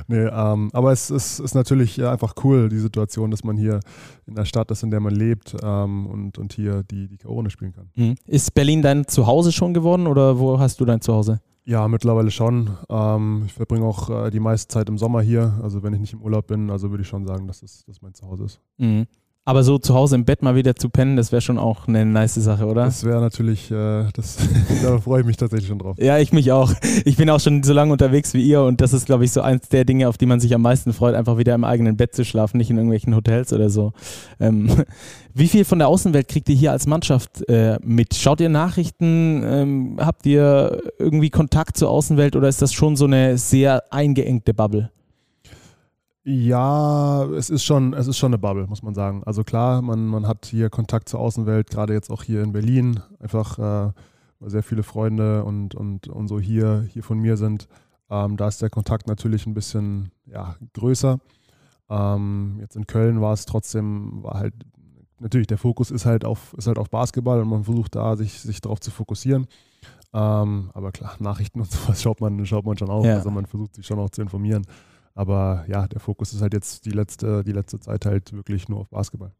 nee, 0.08 0.24
ähm, 0.24 0.68
aber 0.72 0.90
es 0.90 1.10
ist, 1.10 1.38
ist 1.38 1.54
natürlich 1.54 2.04
einfach 2.04 2.34
cool, 2.42 2.68
die 2.68 2.78
Situation, 2.78 3.30
dass 3.30 3.44
man 3.44 3.56
hier 3.56 3.78
in 4.26 4.34
der 4.34 4.46
Stadt 4.46 4.72
ist, 4.72 4.82
in 4.82 4.90
der 4.90 4.98
man 4.98 5.14
lebt 5.14 5.56
ähm, 5.62 6.08
und, 6.08 6.38
und 6.38 6.54
hier 6.54 6.82
die, 6.82 7.06
die 7.06 7.18
Corona 7.18 7.50
spielen 7.50 7.72
kann. 7.72 7.88
Mhm. 7.94 8.16
Ist 8.26 8.52
Berlin 8.52 8.82
dein 8.82 9.06
Zuhause 9.06 9.52
schon 9.52 9.72
geworden 9.74 10.08
oder 10.08 10.40
wo 10.40 10.58
hast 10.58 10.80
du 10.80 10.84
dein 10.84 11.00
Zuhause? 11.00 11.38
Ja, 11.68 11.88
mittlerweile 11.88 12.30
schon. 12.30 12.76
Ähm, 12.88 13.42
ich 13.44 13.52
verbringe 13.52 13.84
auch 13.84 14.08
äh, 14.08 14.30
die 14.30 14.38
meiste 14.38 14.68
Zeit 14.68 14.88
im 14.88 14.98
Sommer 14.98 15.20
hier. 15.20 15.58
Also 15.62 15.82
wenn 15.82 15.92
ich 15.94 16.00
nicht 16.00 16.12
im 16.12 16.22
Urlaub 16.22 16.46
bin, 16.46 16.70
also 16.70 16.90
würde 16.90 17.02
ich 17.02 17.08
schon 17.08 17.26
sagen, 17.26 17.48
dass 17.48 17.60
das, 17.60 17.84
dass 17.84 18.00
mein 18.00 18.14
Zuhause 18.14 18.44
ist. 18.44 18.60
Mhm. 18.78 19.06
Aber 19.48 19.62
so 19.62 19.78
zu 19.78 19.94
Hause 19.94 20.16
im 20.16 20.24
Bett 20.24 20.42
mal 20.42 20.56
wieder 20.56 20.74
zu 20.74 20.90
pennen, 20.90 21.14
das 21.14 21.30
wäre 21.30 21.40
schon 21.40 21.56
auch 21.56 21.86
eine 21.86 22.04
nice 22.04 22.34
Sache, 22.34 22.66
oder? 22.66 22.84
Das 22.84 23.04
wäre 23.04 23.20
natürlich, 23.20 23.70
äh, 23.70 24.06
das, 24.12 24.38
da 24.82 24.98
freue 24.98 25.20
ich 25.20 25.26
mich 25.26 25.36
tatsächlich 25.36 25.68
schon 25.68 25.78
drauf. 25.78 25.96
Ja, 26.00 26.18
ich 26.18 26.32
mich 26.32 26.50
auch. 26.50 26.72
Ich 27.04 27.16
bin 27.16 27.30
auch 27.30 27.38
schon 27.38 27.62
so 27.62 27.72
lange 27.72 27.92
unterwegs 27.92 28.34
wie 28.34 28.42
ihr 28.42 28.62
und 28.62 28.80
das 28.80 28.92
ist, 28.92 29.06
glaube 29.06 29.24
ich, 29.24 29.30
so 29.30 29.42
eins 29.42 29.68
der 29.68 29.84
Dinge, 29.84 30.08
auf 30.08 30.18
die 30.18 30.26
man 30.26 30.40
sich 30.40 30.52
am 30.52 30.62
meisten 30.62 30.92
freut, 30.92 31.14
einfach 31.14 31.38
wieder 31.38 31.54
im 31.54 31.62
eigenen 31.62 31.96
Bett 31.96 32.12
zu 32.12 32.24
schlafen, 32.24 32.56
nicht 32.56 32.70
in 32.70 32.76
irgendwelchen 32.76 33.14
Hotels 33.14 33.52
oder 33.52 33.70
so. 33.70 33.92
Ähm, 34.40 34.68
wie 35.32 35.46
viel 35.46 35.64
von 35.64 35.78
der 35.78 35.86
Außenwelt 35.86 36.26
kriegt 36.26 36.48
ihr 36.48 36.56
hier 36.56 36.72
als 36.72 36.88
Mannschaft 36.88 37.48
äh, 37.48 37.78
mit? 37.84 38.16
Schaut 38.16 38.40
ihr 38.40 38.48
Nachrichten? 38.48 39.44
Ähm, 39.44 39.96
habt 40.00 40.26
ihr 40.26 40.82
irgendwie 40.98 41.30
Kontakt 41.30 41.76
zur 41.76 41.90
Außenwelt 41.90 42.34
oder 42.34 42.48
ist 42.48 42.62
das 42.62 42.72
schon 42.72 42.96
so 42.96 43.04
eine 43.04 43.38
sehr 43.38 43.84
eingeengte 43.92 44.54
Bubble? 44.54 44.90
Ja, 46.28 47.24
es 47.26 47.50
ist 47.50 47.62
schon, 47.62 47.94
es 47.94 48.08
ist 48.08 48.18
schon 48.18 48.30
eine 48.30 48.38
Bubble, 48.38 48.66
muss 48.66 48.82
man 48.82 48.96
sagen. 48.96 49.22
Also 49.24 49.44
klar, 49.44 49.80
man, 49.80 50.06
man 50.06 50.26
hat 50.26 50.46
hier 50.46 50.70
Kontakt 50.70 51.08
zur 51.08 51.20
Außenwelt, 51.20 51.70
gerade 51.70 51.92
jetzt 51.92 52.10
auch 52.10 52.24
hier 52.24 52.42
in 52.42 52.52
Berlin. 52.52 52.98
Einfach 53.20 53.60
äh, 53.60 53.92
sehr 54.40 54.64
viele 54.64 54.82
Freunde 54.82 55.44
und, 55.44 55.76
und, 55.76 56.08
und 56.08 56.26
so 56.26 56.40
hier, 56.40 56.84
hier 56.92 57.04
von 57.04 57.20
mir 57.20 57.36
sind. 57.36 57.68
Ähm, 58.10 58.36
da 58.36 58.48
ist 58.48 58.60
der 58.60 58.70
Kontakt 58.70 59.06
natürlich 59.06 59.46
ein 59.46 59.54
bisschen 59.54 60.10
ja, 60.26 60.56
größer. 60.72 61.20
Ähm, 61.88 62.56
jetzt 62.58 62.74
in 62.74 62.88
Köln 62.88 63.20
war 63.20 63.32
es 63.32 63.46
trotzdem, 63.46 64.24
war 64.24 64.40
halt, 64.40 64.54
natürlich, 65.20 65.46
der 65.46 65.58
Fokus 65.58 65.92
ist 65.92 66.06
halt 66.06 66.24
auf, 66.24 66.54
ist 66.58 66.66
halt 66.66 66.78
auf 66.78 66.90
Basketball 66.90 67.40
und 67.40 67.48
man 67.48 67.62
versucht 67.62 67.94
da, 67.94 68.16
sich, 68.16 68.40
sich 68.40 68.60
darauf 68.60 68.80
zu 68.80 68.90
fokussieren. 68.90 69.46
Ähm, 70.12 70.70
aber 70.74 70.90
klar, 70.90 71.14
Nachrichten 71.20 71.60
und 71.60 71.70
sowas 71.70 72.02
schaut 72.02 72.20
man, 72.20 72.44
schaut 72.46 72.66
man 72.66 72.76
schon 72.76 72.90
auch. 72.90 73.04
Ja. 73.04 73.14
Also 73.14 73.30
man 73.30 73.46
versucht 73.46 73.76
sich 73.76 73.86
schon 73.86 74.00
auch 74.00 74.10
zu 74.10 74.22
informieren. 74.22 74.66
Aber 75.16 75.64
ja, 75.66 75.88
der 75.88 75.98
Fokus 75.98 76.34
ist 76.34 76.42
halt 76.42 76.52
jetzt 76.52 76.84
die 76.84 76.90
letzte, 76.90 77.42
die 77.42 77.52
letzte 77.52 77.80
Zeit 77.80 78.04
halt 78.04 78.32
wirklich 78.34 78.68
nur 78.68 78.80
auf 78.80 78.90
Basketball. 78.90 79.32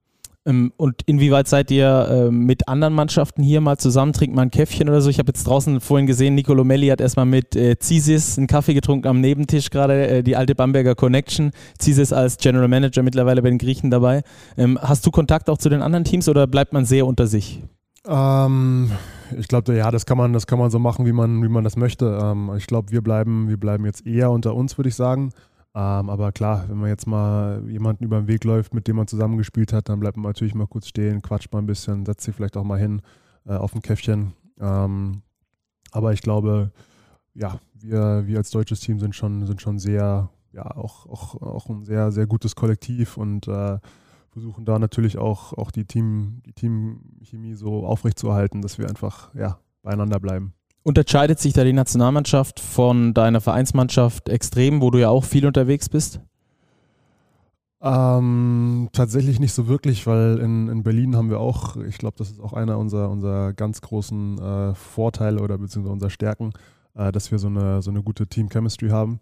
Ähm, 0.47 0.73
und 0.78 1.02
inwieweit 1.06 1.49
seid 1.49 1.71
ihr 1.71 2.09
äh, 2.09 2.30
mit 2.30 2.66
anderen 2.66 2.95
Mannschaften 2.95 3.42
hier 3.42 3.61
mal 3.61 3.76
zusammen? 3.76 4.14
Trinkt 4.14 4.35
mal 4.35 4.42
ein 4.42 4.50
Käffchen 4.50 4.88
oder 4.88 5.02
so? 5.02 5.11
Ich 5.11 5.18
habe 5.18 5.28
jetzt 5.28 5.47
draußen 5.47 5.80
vorhin 5.80 6.06
gesehen, 6.06 6.35
Nicolo 6.35 6.64
Melli 6.64 6.88
hat 6.88 7.02
erstmal 7.02 7.26
mit 7.26 7.54
äh, 7.56 7.78
Zisis 7.78 8.38
einen 8.38 8.47
Kaffee 8.47 8.73
getrunken 8.73 9.06
am 9.06 9.21
Nebentisch 9.21 9.68
gerade, 9.68 10.09
äh, 10.09 10.23
die 10.23 10.35
alte 10.35 10.54
Bamberger 10.54 10.95
Connection. 10.95 11.50
Zisis 11.78 12.12
als 12.12 12.38
General 12.38 12.68
Manager 12.68 13.02
mittlerweile 13.02 13.42
bei 13.42 13.50
den 13.50 13.59
Griechen 13.59 13.90
dabei. 13.90 14.23
Ähm, 14.56 14.78
hast 14.80 15.04
du 15.04 15.11
Kontakt 15.11 15.50
auch 15.50 15.59
zu 15.59 15.68
den 15.68 15.83
anderen 15.83 16.04
Teams 16.04 16.26
oder 16.26 16.47
bleibt 16.47 16.73
man 16.73 16.87
sehr 16.87 17.06
unter 17.06 17.26
sich? 17.26 17.62
Ähm, 18.06 18.92
ich 19.37 19.49
glaube, 19.49 19.76
ja, 19.76 19.90
das 19.90 20.06
kann 20.06 20.16
man, 20.16 20.33
das 20.33 20.47
kann 20.47 20.59
man 20.59 20.71
so 20.71 20.78
machen, 20.78 21.04
wie 21.04 21.12
man, 21.12 21.42
wie 21.42 21.49
man 21.49 21.64
das 21.64 21.76
möchte. 21.76 22.18
Ähm, 22.23 22.52
ich 22.56 22.66
glaube, 22.66 22.92
wir 22.92 23.02
bleiben, 23.02 23.49
wir 23.49 23.59
bleiben 23.59 23.85
jetzt 23.85 24.06
eher 24.06 24.30
unter 24.30 24.54
uns, 24.54 24.78
würde 24.78 24.88
ich 24.88 24.95
sagen. 24.95 25.33
Ähm, 25.76 26.09
aber 26.09 26.33
klar, 26.33 26.64
wenn 26.71 26.78
man 26.78 26.88
jetzt 26.88 27.06
mal 27.06 27.62
jemanden 27.68 28.02
über 28.02 28.18
den 28.18 28.28
Weg 28.28 28.45
läuft, 28.45 28.73
mit 28.73 28.88
dem 28.88 28.97
man 28.97 29.06
zusammengespielt 29.06 29.75
hat, 29.75 29.90
dann 29.90 30.00
bleibt 30.00 30.16
man 30.16 30.30
natürlich 30.30 30.54
mal 30.54 30.66
kurz 30.66 30.88
stehen, 30.88 31.21
quatscht 31.21 31.52
mal 31.52 31.59
ein 31.59 31.66
bisschen, 31.66 32.06
setzt 32.06 32.25
sich 32.25 32.35
vielleicht 32.35 32.56
auch 32.56 32.64
mal 32.64 32.78
hin 32.78 33.02
äh, 33.45 33.52
auf 33.52 33.75
ein 33.75 33.83
Käffchen. 33.83 34.33
Ähm, 34.59 35.21
aber 35.92 36.14
ich 36.14 36.23
glaube, 36.23 36.73
ja, 37.35 37.61
wir, 37.75 38.26
wir 38.26 38.38
als 38.38 38.49
deutsches 38.49 38.80
Team 38.80 38.99
sind 38.99 39.14
schon, 39.14 39.45
sind 39.45 39.61
schon 39.61 39.78
sehr, 39.78 40.30
ja, 40.52 40.64
auch, 40.64 41.04
auch, 41.04 41.42
auch 41.42 41.68
ein 41.68 41.85
sehr, 41.85 42.11
sehr 42.11 42.26
gutes 42.26 42.56
Kollektiv 42.56 43.18
und 43.18 43.47
äh, 43.47 43.78
versuchen 44.30 44.64
da 44.64 44.78
natürlich 44.78 45.18
auch, 45.18 45.52
auch 45.52 45.71
die, 45.71 45.85
Team, 45.85 46.40
die 46.47 46.54
Teamchemie 46.54 47.52
so 47.52 47.85
aufrechtzuerhalten, 47.85 48.62
dass 48.62 48.78
wir 48.78 48.88
einfach 48.88 49.35
ja, 49.35 49.59
beieinander 49.83 50.21
bleiben. 50.21 50.54
Unterscheidet 50.87 51.40
sich 51.40 51.52
da 51.52 51.64
die 51.64 51.73
Nationalmannschaft 51.73 52.61
von 52.61 53.12
deiner 53.12 53.40
Vereinsmannschaft 53.40 54.28
extrem, 54.28 54.81
wo 54.81 54.93
du 54.93 54.99
ja 54.99 55.09
auch 55.09 55.25
viel 55.25 55.45
unterwegs 55.45 55.88
bist? 55.88 56.21
Ähm, 57.81 58.88
tatsächlich 58.93 59.40
nicht 59.40 59.52
so 59.52 59.66
wirklich, 59.66 60.07
weil 60.07 60.38
in, 60.38 60.69
in 60.69 60.85
Berlin 60.85 61.16
haben 61.16 61.28
wir 61.28 61.40
auch, 61.40 61.76
ich 61.76 61.99
glaube, 61.99 62.14
das 62.19 62.31
ist 62.31 62.40
auch 62.40 62.52
einer 62.52 62.78
unserer, 62.78 63.11
unserer 63.11 63.52
ganz 63.52 63.81
großen 63.81 64.38
äh, 64.38 64.75
Vorteile 64.76 65.40
oder 65.40 65.59
beziehungsweise 65.59 65.93
unserer 65.93 66.11
Stärken, 66.11 66.52
äh, 66.95 67.11
dass 67.11 67.33
wir 67.33 67.40
so 67.40 67.49
eine, 67.49 67.83
so 67.83 67.90
eine 67.90 68.05
gute 68.05 68.28
Team-Chemistry 68.28 68.90
haben. 68.90 69.19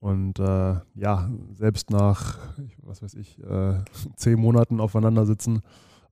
Und 0.00 0.40
äh, 0.40 0.74
ja, 0.96 1.30
selbst 1.52 1.90
nach, 1.90 2.38
was 2.82 3.02
weiß 3.02 3.14
ich, 3.14 3.38
äh, 3.38 3.74
zehn 4.16 4.40
Monaten 4.40 4.80
aufeinander 4.80 5.26
sitzen, 5.26 5.62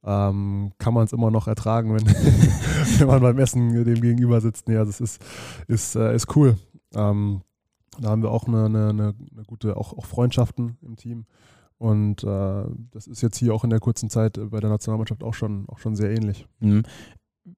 ähm, 0.05 0.73
kann 0.79 0.95
man 0.95 1.05
es 1.05 1.13
immer 1.13 1.31
noch 1.31 1.47
ertragen, 1.49 1.95
wenn, 1.95 2.07
wenn 2.99 3.07
man 3.07 3.21
beim 3.21 3.39
Essen 3.39 3.85
dem 3.85 4.01
gegenüber 4.01 4.41
sitzt. 4.41 4.69
Nee, 4.69 4.77
also 4.77 4.91
es 4.91 5.01
ist, 5.01 5.23
ist, 5.69 5.97
äh, 5.97 6.15
ist 6.15 6.35
cool. 6.37 6.57
Ähm, 6.95 7.43
Da 8.01 8.11
haben 8.11 8.23
wir 8.23 8.31
auch 8.31 8.47
eine, 8.47 8.65
eine, 8.65 8.89
eine 8.89 9.15
gute, 9.47 9.77
auch, 9.77 9.97
auch 9.97 10.07
Freundschaften 10.07 10.79
im 10.83 10.97
Team. 10.97 11.27
Und 11.79 12.23
äh, 12.23 12.65
das 12.91 13.07
ist 13.07 13.23
jetzt 13.23 13.39
hier 13.39 13.55
auch 13.55 13.65
in 13.65 13.71
der 13.71 13.81
kurzen 13.81 14.09
Zeit 14.09 14.39
bei 14.51 14.61
der 14.61 14.71
Nationalmannschaft 14.71 15.25
auch 15.25 15.35
schon, 15.35 15.69
auch 15.69 15.79
schon 15.79 15.97
sehr 15.97 16.11
ähnlich. 16.11 16.47
Mhm 16.61 16.85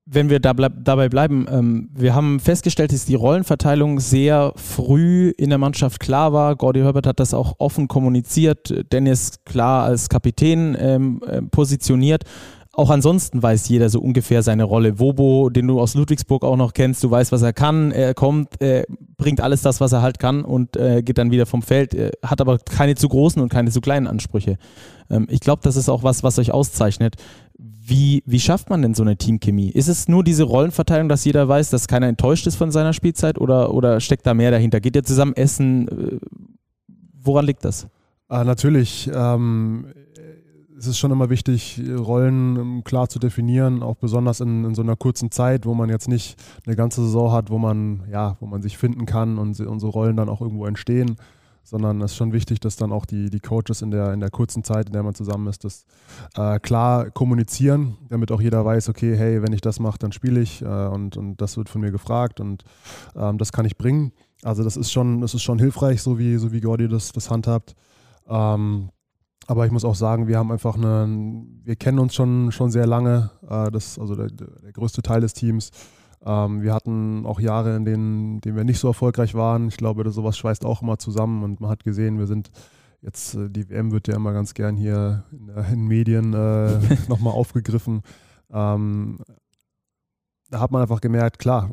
wenn 0.07 0.31
wir 0.31 0.41
da 0.41 0.53
bleib, 0.53 0.73
dabei 0.83 1.09
bleiben, 1.09 1.47
ähm, 1.51 1.91
wir 1.95 2.15
haben 2.15 2.41
festgestellt, 2.41 2.93
dass 2.93 3.05
die 3.05 3.15
Rollenverteilung 3.15 4.01
sehr 4.01 4.53
früh 4.57 5.31
in 5.37 5.51
der 5.51 5.59
Mannschaft 5.59 6.01
klar 6.01 6.33
war. 6.33 6.57
Gordy 6.57 6.81
Herbert 6.81 7.07
hat 7.07 7.21
das 7.21 7.35
auch 7.35 7.55
offen 7.59 7.89
kommuniziert. 7.89 8.93
Dennis 8.93 9.45
klar 9.45 9.85
als 9.85 10.09
Kapitän 10.09 10.77
ähm, 10.79 11.21
äh, 11.27 11.43
positioniert. 11.43 12.25
Auch 12.77 12.91
ansonsten 12.91 13.41
weiß 13.41 13.69
jeder 13.69 13.89
so 13.89 14.01
ungefähr 14.01 14.43
seine 14.43 14.65
Rolle. 14.65 14.99
Wobo, 14.99 15.49
den 15.49 15.69
du 15.69 15.81
aus 15.81 15.95
Ludwigsburg 15.95 16.43
auch 16.43 16.57
noch 16.57 16.73
kennst, 16.73 17.05
du 17.05 17.11
weißt, 17.11 17.31
was 17.31 17.43
er 17.43 17.53
kann. 17.53 17.93
Er 17.93 18.15
kommt, 18.15 18.61
er 18.61 18.85
bringt 19.17 19.41
alles 19.41 19.63
das, 19.63 19.81
was 19.81 19.93
er 19.93 20.03
halt 20.03 20.19
kann 20.19 20.45
und 20.45 20.77
äh, 20.77 21.03
geht 21.03 21.19
dann 21.19 21.31
wieder 21.31 21.47
vom 21.47 21.63
Feld. 21.63 21.95
Er 21.95 22.11
hat 22.25 22.41
aber 22.41 22.59
keine 22.59 22.97
zu 22.97 23.09
großen 23.09 23.41
und 23.41 23.49
keine 23.49 23.71
zu 23.71 23.81
kleinen 23.81 24.09
Ansprüche. 24.09 24.57
Ähm, 25.09 25.27
ich 25.31 25.41
glaube, 25.41 25.63
das 25.63 25.77
ist 25.77 25.89
auch 25.89 26.03
was, 26.03 26.25
was 26.25 26.39
euch 26.41 26.51
auszeichnet. 26.51 27.15
Wie, 27.87 28.23
wie 28.25 28.41
schafft 28.41 28.71
man 28.71 28.81
denn 28.81 28.95
so 28.95 29.03
eine 29.03 29.17
Teamchemie? 29.17 29.69
Ist 29.69 29.89
es 29.89 30.09
nur 30.09 30.25
diese 30.25 30.45
Rollenverteilung, 30.45 31.11
dass 31.11 31.27
jeder 31.27 31.47
weiß, 31.49 31.69
dass 31.69 31.87
keiner 31.87 32.09
enttäuscht 32.09 32.47
ist 32.47 32.57
von 32.57 32.71
seiner 32.71 32.95
Spielzeit 32.95 33.39
oder, 33.39 33.75
oder 33.75 34.01
steckt 34.01 34.27
da 34.27 34.33
mehr 34.33 34.51
dahinter? 34.51 34.81
Geht 34.81 34.97
ihr 34.97 35.05
zusammen 35.05 35.35
essen? 35.35 35.89
Äh, 35.89 36.19
woran 37.21 37.45
liegt 37.45 37.63
das? 37.63 37.87
Ah, 38.29 38.43
natürlich. 38.43 39.11
Ähm, 39.13 39.87
es 40.79 40.87
ist 40.87 40.99
schon 40.99 41.11
immer 41.11 41.29
wichtig, 41.29 41.79
Rollen 41.95 42.57
ähm, 42.57 42.85
klar 42.85 43.11
zu 43.11 43.19
definieren, 43.19 43.83
auch 43.83 43.97
besonders 43.97 44.41
in, 44.41 44.65
in, 44.65 44.75
so 44.75 44.81
einer 44.81 44.97
kurzen 44.97 45.31
Zeit, 45.31 45.67
wo 45.67 45.75
man 45.75 45.91
jetzt 45.91 46.09
nicht 46.09 46.37
eine 46.67 46.77
ganze 46.77 47.03
Saison 47.05 47.33
hat, 47.33 47.51
wo 47.51 47.59
man, 47.59 48.05
ja, 48.11 48.39
wo 48.41 48.47
man 48.47 48.63
sich 48.63 48.79
finden 48.79 49.05
kann 49.05 49.37
und 49.37 49.61
unsere 49.61 49.93
Rollen 49.93 50.17
dann 50.17 50.31
auch 50.31 50.41
irgendwo 50.41 50.65
entstehen 50.65 51.17
sondern 51.65 52.01
es 52.03 52.13
ist 52.13 52.17
schon 52.17 52.33
wichtig, 52.33 52.61
dass 52.61 52.77
dann 52.77 52.93
auch 52.93 53.07
die, 53.07 53.31
die 53.31 53.41
Coaches 53.41 53.83
in 53.83 53.91
der, 53.91 54.13
in 54.13 54.21
der 54.21 54.31
kurzen 54.31 54.63
Zeit, 54.63 54.87
in 54.87 54.93
der 54.93 55.03
man 55.03 55.15
zusammen 55.15 55.47
ist, 55.49 55.65
das 55.65 55.87
äh, 56.37 56.61
klar 56.61 57.11
kommunizieren, 57.11 57.97
damit 58.11 58.31
auch 58.31 58.41
jeder 58.41 58.65
weiß, 58.65 58.91
okay, 58.91 59.17
hey, 59.17 59.43
wenn 59.43 59.53
ich 59.53 59.63
das 59.63 59.81
mache, 59.81 59.99
dann 59.99 60.13
spiele 60.13 60.41
ich 60.41 60.63
äh, 60.63 60.67
und, 60.67 61.17
und 61.17 61.41
das 61.41 61.57
wird 61.57 61.69
von 61.69 61.81
mir 61.81 61.91
gefragt 61.91 62.39
und 62.39 62.65
ähm, 63.17 63.39
das 63.39 63.51
kann 63.51 63.65
ich 63.65 63.77
bringen. 63.77 64.13
Also 64.43 64.63
das 64.63 64.77
ist 64.77 64.93
schon, 64.93 65.23
das 65.23 65.33
ist 65.33 65.43
schon 65.43 65.59
hilfreich, 65.59 66.03
so 66.03 66.19
wie, 66.19 66.37
so 66.37 66.53
wie 66.53 66.61
Gordy 66.61 66.87
das, 66.87 67.13
das 67.13 67.31
handhabt. 67.31 67.75
Ähm, 68.29 68.91
aber 69.47 69.67
ich 69.67 69.73
muss 69.73 69.85
auch 69.85 69.95
sagen, 69.95 70.27
wir 70.27 70.39
haben 70.39 70.53
einfach 70.53 70.77
eine, 70.77 71.45
wir 71.65 71.77
kennen 71.77 71.99
uns 71.99 72.15
schon, 72.15 72.53
schon 72.53 72.71
sehr 72.71 72.87
lange, 72.87 73.31
äh, 73.49 73.71
das, 73.71 73.99
also 73.99 74.15
der, 74.15 74.29
der 74.29 74.73
größte 74.73 75.03
Teil 75.03 75.21
des 75.21 75.35
Teams. 75.35 75.71
Ähm, 76.25 76.63
wir 76.63 76.73
hatten 76.73 77.27
auch 77.27 77.41
Jahre, 77.41 77.77
in 77.77 77.85
denen, 77.85 78.35
in 78.35 78.41
denen 78.41 78.57
wir 78.57 78.65
nicht 78.65 78.79
so 78.79 78.89
erfolgreich 78.89 79.35
waren. 79.35 79.69
Ich 79.69 79.77
glaube, 79.77 80.09
sowas 80.11 80.39
schweißt 80.39 80.65
auch 80.65 80.83
immer 80.83 80.99
zusammen 80.99 81.43
und 81.43 81.61
man 81.61 81.71
hat 81.71 81.85
gesehen, 81.85 82.19
wir 82.19 82.27
sind 82.27 82.51
jetzt, 83.03 83.35
äh, 83.35 83.51
die 83.51 83.69
WM 83.69 83.93
wird 83.93 84.09
ja 84.09 84.17
immer 84.17 84.33
ganz 84.33 84.55
gern 84.55 84.77
hier 84.77 85.25
in, 85.33 85.49
in 85.49 85.87
Medien 85.87 86.33
äh, 86.33 86.79
nochmal 87.09 87.35
aufgegriffen. 87.35 88.03
Ähm, 88.51 89.19
da 90.51 90.61
hat 90.61 90.71
man 90.71 90.83
einfach 90.83 91.01
gemerkt, 91.01 91.39
klar, 91.39 91.71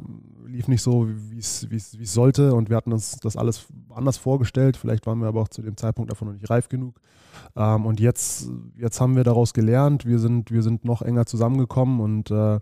lief 0.47 0.67
nicht 0.67 0.81
so, 0.81 1.07
wie 1.07 1.37
es 1.39 1.67
sollte 2.13 2.53
und 2.53 2.69
wir 2.69 2.75
hatten 2.75 2.91
uns 2.91 3.17
das 3.21 3.37
alles 3.37 3.67
anders 3.89 4.17
vorgestellt. 4.17 4.75
Vielleicht 4.75 5.05
waren 5.05 5.19
wir 5.19 5.27
aber 5.27 5.41
auch 5.41 5.47
zu 5.47 5.61
dem 5.61 5.77
Zeitpunkt 5.77 6.11
davon 6.11 6.27
noch 6.27 6.33
nicht 6.33 6.49
reif 6.49 6.67
genug. 6.67 6.99
Ähm, 7.55 7.85
und 7.85 7.99
jetzt, 7.99 8.49
jetzt 8.75 8.99
haben 8.99 9.15
wir 9.15 9.23
daraus 9.23 9.53
gelernt, 9.53 10.05
wir 10.05 10.19
sind, 10.19 10.51
wir 10.51 10.63
sind 10.63 10.83
noch 10.83 11.01
enger 11.01 11.25
zusammengekommen 11.25 12.01
und 12.01 12.31
äh, 12.31 12.59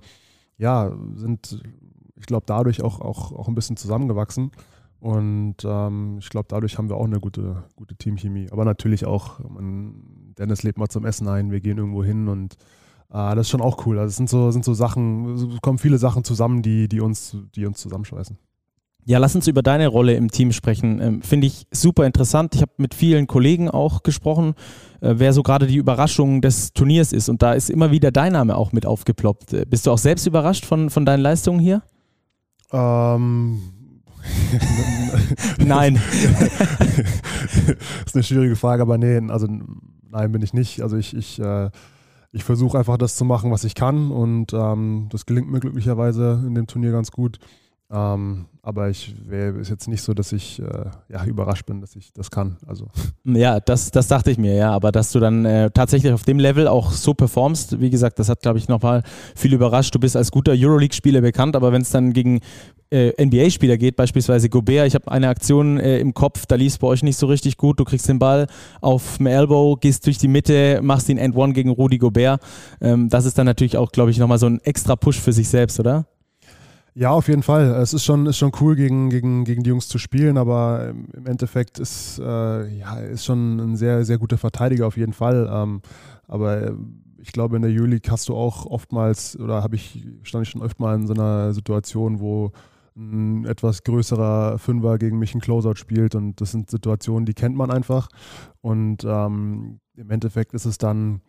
ja, 0.60 0.96
sind, 1.16 1.62
ich 2.16 2.25
glaube, 2.25 2.44
dadurch 2.46 2.84
auch, 2.84 3.01
auch, 3.01 3.32
auch 3.32 3.48
ein 3.48 3.56
bisschen 3.56 3.78
zusammengewachsen. 3.78 4.51
Und 5.00 5.56
ähm, 5.63 6.18
ich 6.20 6.30
glaube, 6.30 6.48
dadurch 6.50 6.78
haben 6.78 6.89
wir 6.89 6.98
auch 6.98 7.06
eine 7.06 7.22
gute, 7.22 7.63
gute 7.75 7.96
Teamchemie. 7.96 8.50
Aber 8.51 8.66
natürlich 8.66 9.06
auch, 9.06 9.39
man, 9.39 10.34
Dennis 10.38 10.63
lädt 10.63 10.78
mal 10.78 10.89
zum 10.89 11.06
Essen 11.06 11.28
ein, 11.28 11.51
wir 11.51 11.62
gehen 11.62 11.78
irgendwo 11.78 12.04
hin 12.04 12.28
und 12.28 12.56
äh, 13.10 13.36
das 13.36 13.48
ist 13.48 13.50
schon 13.50 13.62
auch 13.62 13.86
cool. 13.86 13.98
Also 13.98 14.10
es 14.10 14.18
sind 14.18 14.30
so, 14.30 14.51
sind 14.51 14.66
so 14.66 14.74
Sachen, 14.74 15.36
es 15.36 15.62
kommen 15.62 15.78
viele 15.78 15.98
Sachen 15.98 16.25
zusammen, 16.25 16.62
die, 16.62 16.89
die, 16.89 17.00
uns, 17.00 17.38
die 17.56 17.66
uns 17.66 17.80
zusammenschweißen. 17.80 18.38
Ja, 19.06 19.18
lass 19.18 19.36
uns 19.36 19.48
über 19.48 19.63
deine 19.63 19.88
Rolle 19.88 20.13
im 20.13 20.29
Team 20.29 20.51
sprechen. 20.51 21.01
Ähm, 21.01 21.22
Finde 21.22 21.48
ich 21.48 21.65
super 21.72 22.06
interessant. 22.06 22.53
Ich 22.56 22.62
habe 22.62 22.74
mit 22.77 22.94
vielen 22.94 23.27
Kollegen 23.27 23.70
auch 23.70 24.03
gesprochen, 24.03 24.53
äh, 25.01 25.15
wer 25.18 25.34
so 25.34 25.41
gerade 25.41 25.68
die 25.68 25.77
Überraschung 25.77 26.41
des 26.41 26.74
Turniers 26.74 27.12
ist. 27.12 27.29
Und 27.29 27.41
da 27.41 27.53
ist 27.53 27.70
immer 27.70 27.91
wieder 27.91 28.12
dein 28.12 28.34
Name 28.34 28.56
auch 28.56 28.72
mit 28.72 28.86
aufgeploppt. 28.86 29.53
Äh, 29.53 29.65
bist 29.65 29.88
du 29.88 29.91
auch 29.91 29.98
selbst 29.98 30.27
überrascht 30.27 30.65
von, 30.65 30.89
von 30.89 31.06
deinen 31.06 31.22
Leistungen 31.22 31.60
hier? 31.60 31.82
Ähm. 32.72 33.62
nein. 35.58 36.00
das 36.86 37.77
ist 38.06 38.15
eine 38.15 38.24
schwierige 38.24 38.56
Frage, 38.56 38.82
aber 38.82 38.98
nee, 38.98 39.20
also 39.29 39.48
nein, 40.10 40.32
bin 40.32 40.41
ich 40.41 40.53
nicht. 40.53 40.82
Also 40.82 40.98
ich, 40.98 41.15
ich, 41.15 41.39
äh, 41.39 41.70
ich 42.32 42.44
versuche 42.44 42.77
einfach 42.77 42.98
das 42.98 43.15
zu 43.15 43.25
machen, 43.25 43.51
was 43.51 43.63
ich 43.63 43.75
kann 43.75 44.12
und 44.12 44.53
ähm, 44.53 45.08
das 45.10 45.25
gelingt 45.25 45.50
mir 45.50 45.60
glücklicherweise 45.60 46.44
in 46.46 46.53
dem 46.53 46.68
Turnier 46.68 46.91
ganz 46.91 47.12
gut. 47.12 47.39
Ähm, 47.91 48.46
aber 48.62 48.89
ich 48.89 49.15
wäre 49.27 49.58
ist 49.58 49.69
jetzt 49.69 49.88
nicht 49.88 50.03
so, 50.03 50.13
dass 50.13 50.31
ich 50.31 50.62
äh, 50.62 50.65
ja, 51.12 51.25
überrascht 51.25 51.65
bin, 51.65 51.81
dass 51.81 51.96
ich 51.96 52.13
das 52.13 52.29
kann. 52.29 52.58
Also. 52.67 52.88
Ja, 53.24 53.60
das, 53.60 53.89
das 53.89 54.08
dachte 54.08 54.29
ich 54.29 54.38
mir, 54.38 54.53
ja. 54.53 54.72
Aber 54.72 54.91
dass 54.91 55.12
du 55.12 55.19
dann 55.19 55.46
äh, 55.46 55.72
tatsächlich 55.72 56.13
auf 56.13 56.24
dem 56.24 56.38
Level 56.38 56.67
auch 56.67 56.91
so 56.91 57.13
performst, 57.13 57.79
wie 57.79 57.89
gesagt, 57.89 58.19
das 58.19 58.29
hat, 58.29 58.41
glaube 58.41 58.60
ich, 58.60 58.67
nochmal 58.67 59.01
viel 59.36 59.53
überrascht. 59.53 59.96
Du 59.96 60.00
bist 60.00 60.15
als 60.15 60.29
guter 60.29 60.51
Euroleague-Spieler 60.55 61.22
bekannt, 61.22 61.55
aber 61.55 61.72
wenn 61.72 61.81
es 61.81 61.89
dann 61.89 62.13
gegen 62.13 62.41
äh, 62.91 63.12
NBA-Spieler 63.24 63.77
geht, 63.77 63.96
beispielsweise 63.96 64.50
Gobert, 64.50 64.88
ich 64.88 64.96
habe 64.96 65.12
eine 65.12 65.29
Aktion 65.29 65.79
äh, 65.79 66.00
im 66.00 66.13
Kopf, 66.13 66.46
da 66.46 66.55
lief 66.55 66.74
es 66.74 66.77
bei 66.77 66.88
euch 66.88 67.01
nicht 67.01 67.17
so 67.17 67.25
richtig 67.25 67.58
gut. 67.58 67.79
Du 67.79 67.86
kriegst 67.86 68.08
den 68.08 68.19
Ball 68.19 68.48
auf 68.81 69.17
dem 69.17 69.27
Elbow, 69.27 69.75
gehst 69.75 70.05
durch 70.05 70.17
die 70.17 70.27
Mitte, 70.27 70.79
machst 70.84 71.08
den 71.08 71.17
End-One 71.17 71.53
gegen 71.53 71.69
Rudi 71.69 71.98
Gobert. 71.98 72.41
Ähm, 72.81 73.10
das 73.10 73.25
ist 73.25 73.38
dann 73.38 73.46
natürlich 73.46 73.77
auch, 73.77 73.91
glaube 73.91 74.12
ich, 74.12 74.19
nochmal 74.19 74.38
so 74.38 74.48
ein 74.48 74.60
extra 74.62 74.96
Push 74.96 75.19
für 75.19 75.34
sich 75.34 75.50
selbst, 75.50 75.79
oder? 75.79 76.05
Ja, 77.00 77.12
auf 77.12 77.29
jeden 77.29 77.44
Fall. 77.44 77.63
Es 77.82 77.94
ist 77.94 78.03
schon, 78.03 78.25
ist 78.25 78.38
schon 78.38 78.51
cool, 78.60 78.75
gegen, 78.75 79.10
gegen, 79.10 79.46
gegen 79.46 79.63
die 79.63 79.70
Jungs 79.70 79.88
zu 79.88 79.98
spielen, 79.98 80.38
aber 80.38 80.89
im 80.89 81.25
Endeffekt 81.27 81.79
ist, 81.79 82.20
äh, 82.20 82.68
ja, 82.77 82.98
ist 83.00 83.24
schon 83.24 83.58
ein 83.58 83.77
sehr, 83.77 84.03
sehr 84.03 84.18
guter 84.18 84.38
Verteidiger 84.38 84.86
auf 84.86 84.98
jeden 84.98 85.13
Fall. 85.13 85.50
Ähm, 85.50 85.82
aber 86.27 86.62
äh, 86.62 86.74
ich 87.20 87.32
glaube, 87.32 87.56
in 87.56 87.62
der 87.62 87.72
Euroleague 87.72 88.12
hast 88.12 88.27
du 88.27 88.36
auch 88.36 88.65
oftmals, 88.65 89.39
oder 89.39 89.63
habe 89.63 89.77
ich, 89.77 90.06
stand 90.24 90.46
ich 90.46 90.50
schon 90.50 90.62
öfter 90.62 90.84
mal 90.84 90.96
in 90.96 91.08
so 91.08 91.13
einer 91.13 91.53
Situation, 91.53 92.20
wo 92.20 92.51
ein 92.98 93.46
etwas 93.46 93.84
größerer 93.84 94.58
Fünfer 94.60 94.98
gegen 94.98 95.20
mich 95.20 95.34
ein 95.34 95.39
Closeout 95.39 95.75
spielt 95.75 96.15
und 96.15 96.41
das 96.41 96.51
sind 96.51 96.70
Situationen, 96.70 97.25
die 97.25 97.34
kennt 97.34 97.56
man 97.56 97.72
einfach. 97.72 98.10
Und 98.60 99.06
ähm, 99.06 99.79
im 99.96 100.10
Endeffekt 100.10 100.53
ist 100.53 100.65
es 100.65 100.77
dann 100.77 101.22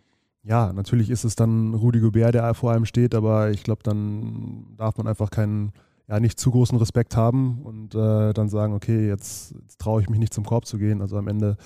ja, 0.43 0.73
natürlich 0.73 1.11
ist 1.11 1.25
es 1.25 1.37
dann 1.37 1.75
Rudi 1.75 2.01
Gobert, 2.01 2.35
der 2.35 2.55
vor 2.55 2.71
allem 2.71 2.87
steht, 2.87 3.15
aber 3.15 3.51
ich 3.51 3.63
glaube, 3.63 3.83
dann 3.83 4.75
darf 4.77 4.97
man 4.97 5.07
einfach 5.07 5.31
keinen, 5.31 5.73
ja, 6.09 6.19
nicht 6.19 6.41
zu 6.41 6.51
großen 6.51 6.79
Respekt 6.79 7.17
haben 7.17 7.63
und 7.63 7.95
äh, 7.95 8.33
dann 8.33 8.49
sagen, 8.49 8.75
okay, 8.75 9.07
jetzt, 9.07 9.55
jetzt 9.61 9.79
traue 9.79 10.01
ich 10.01 10.09
mich 10.09 10.19
nicht 10.19 10.33
zum 10.33 10.45
Korb 10.45 10.67
zu 10.67 10.79
gehen. 10.79 11.03
Also 11.03 11.17
am 11.19 11.29
Ende 11.29 11.57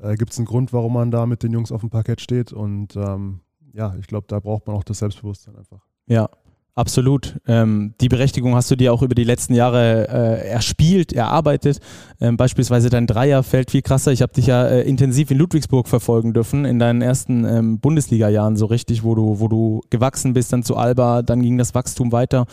äh, 0.00 0.16
gibt 0.16 0.32
es 0.32 0.38
einen 0.38 0.46
Grund, 0.46 0.72
warum 0.72 0.92
man 0.92 1.10
da 1.10 1.26
mit 1.26 1.42
den 1.42 1.52
Jungs 1.52 1.72
auf 1.72 1.80
dem 1.80 1.90
Parkett 1.90 2.20
steht 2.20 2.52
und 2.52 2.96
ähm, 2.96 3.40
ja, 3.72 3.94
ich 3.98 4.06
glaube, 4.06 4.26
da 4.28 4.40
braucht 4.40 4.66
man 4.66 4.76
auch 4.76 4.84
das 4.84 4.98
Selbstbewusstsein 4.98 5.56
einfach. 5.56 5.80
Ja, 6.06 6.28
Absolut. 6.80 7.38
Ähm, 7.46 7.92
die 8.00 8.08
Berechtigung 8.08 8.54
hast 8.54 8.70
du 8.70 8.74
dir 8.74 8.94
auch 8.94 9.02
über 9.02 9.14
die 9.14 9.24
letzten 9.24 9.52
Jahre 9.52 10.08
äh, 10.08 10.48
erspielt, 10.48 11.12
erarbeitet. 11.12 11.78
Ähm, 12.22 12.38
beispielsweise 12.38 12.88
dein 12.88 13.06
Dreier 13.06 13.42
fällt 13.42 13.70
viel 13.70 13.82
krasser. 13.82 14.12
Ich 14.12 14.22
habe 14.22 14.32
dich 14.32 14.46
ja 14.46 14.66
äh, 14.66 14.88
intensiv 14.88 15.30
in 15.30 15.36
Ludwigsburg 15.36 15.88
verfolgen 15.88 16.32
dürfen 16.32 16.64
in 16.64 16.78
deinen 16.78 17.02
ersten 17.02 17.44
ähm, 17.44 17.80
Bundesliga-Jahren 17.80 18.56
so 18.56 18.64
richtig, 18.64 19.04
wo 19.04 19.14
du, 19.14 19.40
wo 19.40 19.48
du 19.48 19.82
gewachsen 19.90 20.32
bist, 20.32 20.54
dann 20.54 20.62
zu 20.62 20.78
Alba, 20.78 21.20
dann 21.20 21.42
ging 21.42 21.58
das 21.58 21.74
Wachstum 21.74 22.12
weiter. 22.12 22.46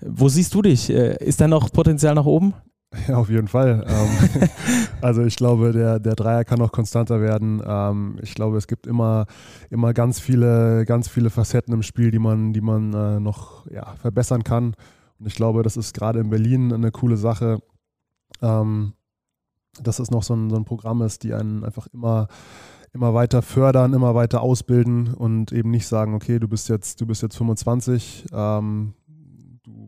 Wo 0.00 0.30
siehst 0.30 0.54
du 0.54 0.62
dich? 0.62 0.88
Äh, 0.88 1.22
ist 1.22 1.42
da 1.42 1.46
noch 1.46 1.70
Potenzial 1.70 2.14
nach 2.14 2.24
oben? 2.24 2.54
Ja, 3.08 3.16
auf 3.16 3.28
jeden 3.28 3.48
Fall. 3.48 3.84
Ähm, 3.86 4.48
also 5.00 5.22
ich 5.22 5.36
glaube, 5.36 5.72
der, 5.72 5.98
der 5.98 6.14
Dreier 6.14 6.44
kann 6.44 6.58
noch 6.58 6.72
konstanter 6.72 7.20
werden. 7.20 7.62
Ähm, 7.66 8.18
ich 8.22 8.34
glaube, 8.34 8.56
es 8.56 8.66
gibt 8.66 8.86
immer, 8.86 9.26
immer 9.70 9.92
ganz 9.92 10.20
viele, 10.20 10.84
ganz 10.86 11.08
viele 11.08 11.30
Facetten 11.30 11.74
im 11.74 11.82
Spiel, 11.82 12.10
die 12.10 12.18
man, 12.18 12.52
die 12.52 12.60
man 12.60 12.92
äh, 12.92 13.20
noch 13.20 13.70
ja, 13.70 13.94
verbessern 13.96 14.44
kann. 14.44 14.74
Und 15.18 15.26
ich 15.26 15.34
glaube, 15.34 15.62
das 15.62 15.76
ist 15.76 15.94
gerade 15.94 16.20
in 16.20 16.30
Berlin 16.30 16.72
eine 16.72 16.90
coole 16.90 17.16
Sache, 17.16 17.60
ähm, 18.42 18.94
dass 19.82 19.98
es 19.98 20.10
noch 20.10 20.22
so 20.22 20.34
ein, 20.34 20.50
so 20.50 20.56
ein 20.56 20.64
Programm 20.64 21.02
ist, 21.02 21.22
die 21.22 21.34
einen 21.34 21.64
einfach 21.64 21.86
immer 21.92 22.28
immer 22.92 23.12
weiter 23.12 23.42
fördern, 23.42 23.92
immer 23.92 24.14
weiter 24.14 24.40
ausbilden 24.40 25.12
und 25.14 25.50
eben 25.50 25.70
nicht 25.70 25.88
sagen, 25.88 26.14
okay, 26.14 26.38
du 26.38 26.46
bist 26.46 26.68
jetzt, 26.68 27.00
du 27.00 27.06
bist 27.06 27.22
jetzt 27.22 27.36
25, 27.36 28.26
ähm, 28.32 28.94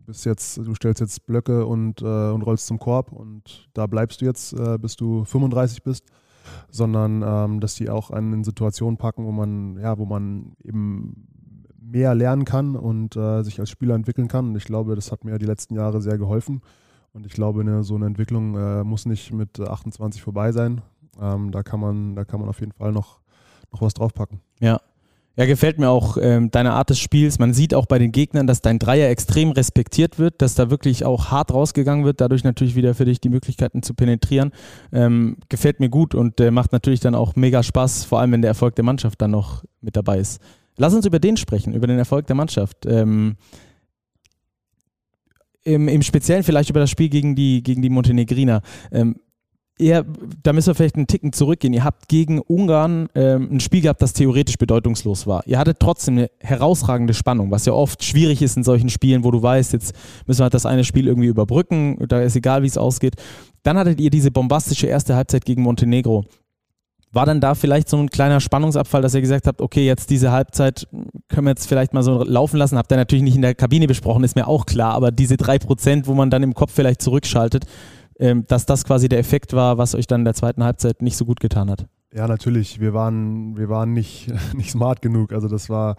bist 0.07 0.25
jetzt, 0.25 0.57
du 0.57 0.73
stellst 0.73 1.01
jetzt 1.01 1.25
Blöcke 1.27 1.65
und, 1.65 2.01
äh, 2.01 2.05
und 2.05 2.41
rollst 2.41 2.65
zum 2.65 2.79
Korb 2.79 3.11
und 3.11 3.69
da 3.73 3.85
bleibst 3.85 4.21
du 4.21 4.25
jetzt, 4.25 4.53
äh, 4.53 4.77
bis 4.79 4.95
du 4.95 5.25
35 5.25 5.83
bist, 5.83 6.05
sondern 6.71 7.23
ähm, 7.25 7.59
dass 7.59 7.75
die 7.75 7.89
auch 7.89 8.09
einen 8.09 8.33
in 8.33 8.43
Situationen 8.43 8.97
packen, 8.97 9.25
wo 9.25 9.31
man, 9.31 9.77
ja, 9.79 9.97
wo 9.97 10.05
man 10.05 10.53
eben 10.63 11.27
mehr 11.79 12.15
lernen 12.15 12.45
kann 12.45 12.75
und 12.75 13.15
äh, 13.15 13.43
sich 13.43 13.59
als 13.59 13.69
Spieler 13.69 13.95
entwickeln 13.95 14.27
kann. 14.27 14.49
Und 14.49 14.55
ich 14.55 14.65
glaube, 14.65 14.95
das 14.95 15.11
hat 15.11 15.23
mir 15.23 15.37
die 15.37 15.45
letzten 15.45 15.75
Jahre 15.75 16.01
sehr 16.01 16.17
geholfen. 16.17 16.61
Und 17.13 17.25
ich 17.25 17.33
glaube, 17.33 17.61
eine, 17.61 17.83
so 17.83 17.95
eine 17.95 18.05
Entwicklung 18.05 18.55
äh, 18.55 18.83
muss 18.83 19.05
nicht 19.05 19.33
mit 19.33 19.59
28 19.59 20.21
vorbei 20.21 20.51
sein. 20.51 20.81
Ähm, 21.19 21.51
da, 21.51 21.63
kann 21.63 21.79
man, 21.79 22.15
da 22.15 22.25
kann 22.25 22.39
man 22.39 22.49
auf 22.49 22.59
jeden 22.59 22.73
Fall 22.73 22.91
noch, 22.91 23.19
noch 23.71 23.81
was 23.81 23.93
draufpacken. 23.93 24.39
Ja. 24.59 24.79
Ja, 25.37 25.45
gefällt 25.45 25.77
mir 25.77 25.89
auch 25.89 26.17
ähm, 26.19 26.49
deine 26.49 26.73
Art 26.73 26.89
des 26.89 26.97
Spiels. 26.97 27.37
Man 27.37 27.53
sieht 27.53 27.75
auch 27.75 27.85
bei 27.85 27.99
den 27.99 28.11
Gegnern, 28.11 28.47
dass 28.47 28.61
dein 28.61 28.79
Dreier 28.79 29.07
extrem 29.09 29.51
respektiert 29.51 30.17
wird, 30.17 30.41
dass 30.41 30.55
da 30.55 30.71
wirklich 30.71 31.05
auch 31.05 31.29
hart 31.29 31.53
rausgegangen 31.53 32.05
wird, 32.05 32.21
dadurch 32.21 32.43
natürlich 32.43 32.75
wieder 32.75 32.95
für 32.95 33.05
dich 33.05 33.21
die 33.21 33.29
Möglichkeiten 33.29 33.83
zu 33.83 33.93
penetrieren. 33.93 34.51
Ähm, 34.91 35.37
gefällt 35.47 35.79
mir 35.79 35.89
gut 35.89 36.15
und 36.15 36.39
äh, 36.39 36.49
macht 36.49 36.71
natürlich 36.71 37.01
dann 37.01 37.13
auch 37.13 37.35
mega 37.35 37.61
Spaß, 37.61 38.05
vor 38.05 38.19
allem 38.19 38.31
wenn 38.31 38.41
der 38.41 38.49
Erfolg 38.49 38.75
der 38.75 38.83
Mannschaft 38.83 39.21
dann 39.21 39.29
noch 39.29 39.63
mit 39.79 39.95
dabei 39.95 40.17
ist. 40.17 40.41
Lass 40.75 40.95
uns 40.95 41.05
über 41.05 41.19
den 41.19 41.37
sprechen, 41.37 41.75
über 41.75 41.85
den 41.85 41.99
Erfolg 41.99 42.25
der 42.25 42.35
Mannschaft. 42.35 42.87
Ähm, 42.87 43.35
im, 45.63 45.87
im, 45.87 46.01
Speziellen 46.01 46.43
vielleicht 46.43 46.71
über 46.71 46.79
das 46.79 46.89
Spiel 46.89 47.09
gegen 47.09 47.35
die, 47.35 47.61
gegen 47.61 47.83
die 47.83 47.89
Montenegriner. 47.91 48.63
Ähm, 48.91 49.17
eher, 49.79 50.05
da 50.43 50.53
müssen 50.53 50.67
wir 50.67 50.75
vielleicht 50.75 50.95
einen 50.95 51.07
Ticken 51.07 51.33
zurückgehen. 51.33 51.73
Ihr 51.73 51.83
habt 51.83 52.07
gegen 52.07 52.39
Ungarn 52.39 53.09
ähm, 53.15 53.49
ein 53.51 53.59
Spiel 53.59 53.81
gehabt, 53.81 54.01
das 54.01 54.13
theoretisch 54.13 54.57
bedeutungslos 54.57 55.27
war. 55.27 55.45
Ihr 55.45 55.59
hattet 55.59 55.79
trotzdem 55.79 56.17
eine 56.17 56.31
herausragende 56.39 57.13
Spannung, 57.13 57.51
was 57.51 57.65
ja 57.65 57.73
oft 57.73 58.03
schwierig 58.03 58.41
ist 58.41 58.57
in 58.57 58.63
solchen 58.63 58.89
Spielen, 58.89 59.23
wo 59.23 59.31
du 59.31 59.41
weißt, 59.41 59.73
jetzt 59.73 59.95
müssen 60.25 60.39
wir 60.39 60.43
halt 60.45 60.53
das 60.53 60.65
eine 60.65 60.83
Spiel 60.83 61.07
irgendwie 61.07 61.27
überbrücken, 61.27 61.97
da 62.07 62.21
ist 62.21 62.35
egal, 62.35 62.63
wie 62.63 62.67
es 62.67 62.77
ausgeht. 62.77 63.15
Dann 63.63 63.77
hattet 63.77 63.99
ihr 63.99 64.09
diese 64.09 64.31
bombastische 64.31 64.87
erste 64.87 65.15
Halbzeit 65.15 65.45
gegen 65.45 65.61
Montenegro. 65.61 66.25
War 67.11 67.25
dann 67.25 67.39
da 67.39 67.55
vielleicht 67.55 67.89
so 67.89 67.97
ein 67.97 68.09
kleiner 68.09 68.41
Spannungsabfall, 68.41 69.01
dass 69.01 69.15
ihr 69.15 69.21
gesagt 69.21 69.47
habt, 69.47 69.61
okay, 69.61 69.85
jetzt 69.85 70.09
diese 70.09 70.31
Halbzeit 70.31 70.87
können 71.29 71.47
wir 71.47 71.51
jetzt 71.51 71.67
vielleicht 71.67 71.93
mal 71.93 72.03
so 72.03 72.23
laufen 72.23 72.57
lassen? 72.57 72.77
Habt 72.77 72.91
ihr 72.91 72.97
natürlich 72.97 73.23
nicht 73.23 73.35
in 73.35 73.41
der 73.41 73.55
Kabine 73.55 73.87
besprochen, 73.87 74.23
ist 74.23 74.35
mir 74.35 74.47
auch 74.47 74.65
klar, 74.65 74.93
aber 74.93 75.11
diese 75.11 75.37
drei 75.37 75.57
Prozent, 75.57 76.07
wo 76.07 76.13
man 76.13 76.29
dann 76.29 76.43
im 76.43 76.53
Kopf 76.53 76.73
vielleicht 76.73 77.01
zurückschaltet, 77.01 77.65
ähm, 78.19 78.45
dass 78.47 78.65
das 78.65 78.83
quasi 78.83 79.09
der 79.09 79.19
Effekt 79.19 79.53
war, 79.53 79.77
was 79.77 79.95
euch 79.95 80.07
dann 80.07 80.21
in 80.21 80.25
der 80.25 80.33
zweiten 80.33 80.63
Halbzeit 80.63 81.01
nicht 81.01 81.17
so 81.17 81.25
gut 81.25 81.39
getan 81.39 81.69
hat. 81.69 81.87
Ja, 82.13 82.27
natürlich. 82.27 82.79
Wir 82.79 82.93
waren, 82.93 83.57
wir 83.57 83.69
waren 83.69 83.93
nicht, 83.93 84.31
nicht 84.55 84.71
smart 84.71 85.01
genug. 85.01 85.33
Also 85.33 85.47
das 85.47 85.69
war 85.69 85.95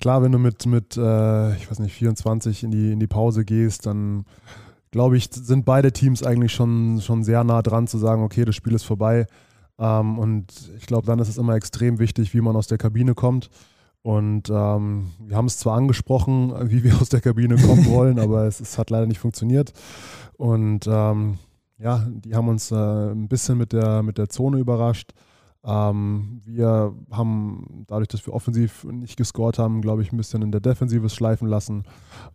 klar, 0.00 0.22
wenn 0.22 0.32
du 0.32 0.38
mit, 0.38 0.66
mit 0.66 0.96
äh, 0.96 1.54
ich 1.56 1.70
weiß 1.70 1.78
nicht, 1.78 1.94
24 1.94 2.64
in 2.64 2.70
die, 2.70 2.92
in 2.92 3.00
die 3.00 3.06
Pause 3.06 3.44
gehst, 3.44 3.86
dann 3.86 4.24
glaube 4.90 5.16
ich, 5.16 5.28
sind 5.32 5.64
beide 5.64 5.92
Teams 5.92 6.22
eigentlich 6.22 6.52
schon, 6.52 7.00
schon 7.00 7.24
sehr 7.24 7.42
nah 7.42 7.62
dran 7.62 7.88
zu 7.88 7.98
sagen, 7.98 8.22
okay, 8.22 8.44
das 8.44 8.54
Spiel 8.54 8.74
ist 8.74 8.84
vorbei. 8.84 9.26
Ähm, 9.78 10.18
und 10.18 10.46
ich 10.78 10.86
glaube, 10.86 11.06
dann 11.06 11.18
ist 11.18 11.28
es 11.28 11.36
immer 11.36 11.54
extrem 11.54 11.98
wichtig, 11.98 12.32
wie 12.32 12.40
man 12.40 12.54
aus 12.54 12.68
der 12.68 12.78
Kabine 12.78 13.14
kommt. 13.14 13.50
Und 14.02 14.50
ähm, 14.50 15.12
wir 15.18 15.36
haben 15.36 15.46
es 15.46 15.58
zwar 15.58 15.76
angesprochen, 15.76 16.52
wie 16.70 16.84
wir 16.84 16.94
aus 17.00 17.08
der 17.08 17.20
Kabine 17.20 17.56
kommen 17.56 17.86
wollen, 17.90 18.18
aber 18.18 18.44
es, 18.44 18.60
es, 18.60 18.78
hat 18.78 18.90
leider 18.90 19.06
nicht 19.06 19.18
funktioniert. 19.18 19.72
Und 20.36 20.86
ähm, 20.86 21.38
ja, 21.78 22.06
die 22.08 22.34
haben 22.34 22.48
uns 22.48 22.70
äh, 22.70 22.74
ein 22.74 23.28
bisschen 23.28 23.58
mit 23.58 23.72
der, 23.72 24.02
mit 24.02 24.18
der 24.18 24.28
Zone 24.28 24.58
überrascht. 24.58 25.12
Ähm, 25.64 26.40
wir 26.44 26.94
haben 27.10 27.84
dadurch, 27.86 28.08
dass 28.08 28.26
wir 28.26 28.34
offensiv 28.34 28.84
nicht 28.84 29.16
gescored 29.16 29.58
haben, 29.58 29.80
glaube 29.80 30.02
ich, 30.02 30.12
ein 30.12 30.16
bisschen 30.16 30.42
in 30.42 30.52
der 30.52 30.60
Defensive 30.60 31.08
schleifen 31.08 31.48
lassen. 31.48 31.84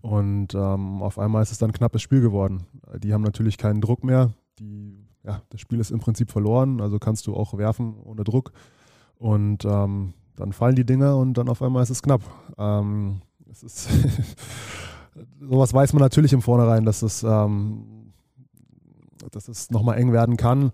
Und 0.02 0.56
ähm, 0.56 1.02
auf 1.02 1.20
einmal 1.20 1.44
ist 1.44 1.52
es 1.52 1.60
dann 1.60 1.70
ein 1.70 1.74
knappes 1.74 2.02
Spiel 2.02 2.22
geworden. 2.22 2.66
Die 2.98 3.14
haben 3.14 3.22
natürlich 3.22 3.58
keinen 3.58 3.82
Druck 3.82 4.04
mehr. 4.04 4.32
Die, 4.58 5.06
ja, 5.24 5.42
das 5.50 5.62
Spiel 5.62 5.80
ist 5.80 5.92
im 5.92 6.00
Prinzip 6.00 6.32
verloren, 6.32 6.82
also 6.82 6.98
kannst 6.98 7.28
du 7.28 7.36
auch 7.36 7.58
werfen 7.58 7.96
ohne 8.04 8.24
Druck. 8.24 8.52
Und 9.16 9.64
ähm, 9.66 10.14
dann 10.36 10.54
fallen 10.54 10.76
die 10.76 10.86
Dinger 10.86 11.18
und 11.18 11.38
dann 11.38 11.50
auf 11.50 11.62
einmal 11.62 11.84
ist 11.84 11.90
es 11.90 12.02
knapp. 12.02 12.22
Ähm, 12.58 13.22
es 13.50 13.64
ist 13.64 13.90
sowas 15.40 15.74
weiß 15.74 15.94
man 15.94 16.02
natürlich 16.02 16.34
im 16.34 16.42
Vornherein, 16.42 16.86
dass 16.86 17.02
es, 17.02 17.24
ähm, 17.24 17.86
dass 19.32 19.48
es 19.48 19.70
nochmal 19.72 19.98
eng 19.98 20.12
werden 20.12 20.38
kann. 20.38 20.72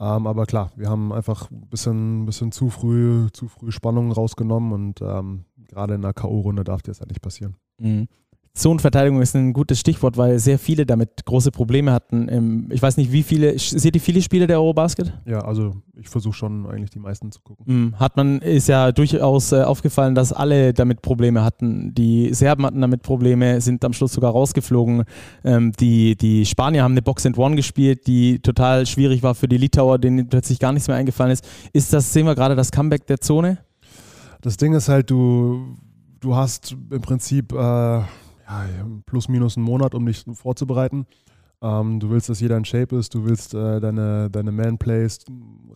Ähm, 0.00 0.26
aber 0.26 0.46
klar, 0.46 0.70
wir 0.76 0.88
haben 0.88 1.12
einfach 1.12 1.50
ein 1.50 1.68
bisschen, 1.68 2.26
bisschen 2.26 2.52
zu 2.52 2.70
früh, 2.70 3.28
zu 3.32 3.48
früh 3.48 3.70
Spannungen 3.70 4.12
rausgenommen 4.12 4.72
und 4.72 5.02
ähm, 5.02 5.44
gerade 5.68 5.94
in 5.94 6.02
der 6.02 6.14
K.O.-Runde 6.14 6.64
darf 6.64 6.82
dir 6.82 6.90
das 6.90 7.00
ja 7.00 7.06
nicht 7.06 7.22
passieren. 7.22 7.56
Mhm. 7.78 8.08
Zonenverteidigung 8.54 9.22
ist 9.22 9.34
ein 9.36 9.52
gutes 9.52 9.78
Stichwort, 9.78 10.16
weil 10.16 10.38
sehr 10.38 10.58
viele 10.58 10.84
damit 10.84 11.24
große 11.24 11.50
Probleme 11.50 11.92
hatten. 11.92 12.68
Ich 12.72 12.82
weiß 12.82 12.96
nicht, 12.96 13.12
wie 13.12 13.22
viele, 13.22 13.58
seht 13.58 13.94
ihr 13.94 14.00
viele 14.00 14.20
Spiele 14.22 14.46
der 14.46 14.58
Eurobasket? 14.58 15.12
Ja, 15.26 15.40
also 15.40 15.76
ich 15.96 16.08
versuche 16.08 16.34
schon 16.34 16.66
eigentlich 16.66 16.90
die 16.90 16.98
meisten 16.98 17.30
zu 17.32 17.40
gucken. 17.40 17.64
Mhm. 17.66 17.98
Hat 17.98 18.16
man, 18.16 18.40
ist 18.40 18.68
ja 18.68 18.92
durchaus 18.92 19.52
äh, 19.52 19.62
aufgefallen, 19.62 20.14
dass 20.14 20.32
alle 20.32 20.72
damit 20.72 21.02
Probleme 21.02 21.42
hatten. 21.44 21.94
Die 21.94 22.32
Serben 22.34 22.64
hatten 22.64 22.80
damit 22.80 23.02
Probleme, 23.02 23.60
sind 23.60 23.84
am 23.84 23.92
Schluss 23.92 24.12
sogar 24.12 24.32
rausgeflogen. 24.32 25.04
Ähm, 25.44 25.72
die, 25.72 26.16
die 26.16 26.46
Spanier 26.46 26.82
haben 26.82 26.92
eine 26.92 27.02
Box 27.02 27.26
and 27.26 27.38
One 27.38 27.56
gespielt, 27.56 28.06
die 28.06 28.40
total 28.40 28.86
schwierig 28.86 29.22
war 29.22 29.34
für 29.34 29.48
die 29.48 29.58
Litauer, 29.58 29.98
denen 29.98 30.28
plötzlich 30.28 30.58
gar 30.58 30.72
nichts 30.72 30.88
mehr 30.88 30.96
eingefallen 30.96 31.32
ist. 31.32 31.46
Ist 31.72 31.92
das, 31.92 32.12
sehen 32.12 32.26
wir 32.26 32.34
gerade, 32.34 32.54
das 32.54 32.70
Comeback 32.70 33.06
der 33.06 33.20
Zone? 33.20 33.58
Das 34.40 34.56
Ding 34.56 34.72
ist 34.74 34.88
halt, 34.88 35.10
du, 35.10 35.76
du 36.20 36.36
hast 36.36 36.76
im 36.90 37.00
Prinzip 37.00 37.52
äh, 37.52 38.02
ja, 38.48 38.86
plus 39.06 39.28
minus 39.28 39.56
einen 39.56 39.66
Monat, 39.66 39.94
um 39.94 40.06
dich 40.06 40.24
vorzubereiten. 40.32 41.06
Ähm, 41.60 41.98
du 42.00 42.10
willst, 42.10 42.28
dass 42.28 42.40
jeder 42.40 42.56
in 42.56 42.64
Shape 42.64 42.96
ist, 42.96 43.14
du 43.14 43.24
willst 43.24 43.54
äh, 43.54 43.80
deine, 43.80 44.30
deine 44.30 44.52
Man-Plays 44.52 45.24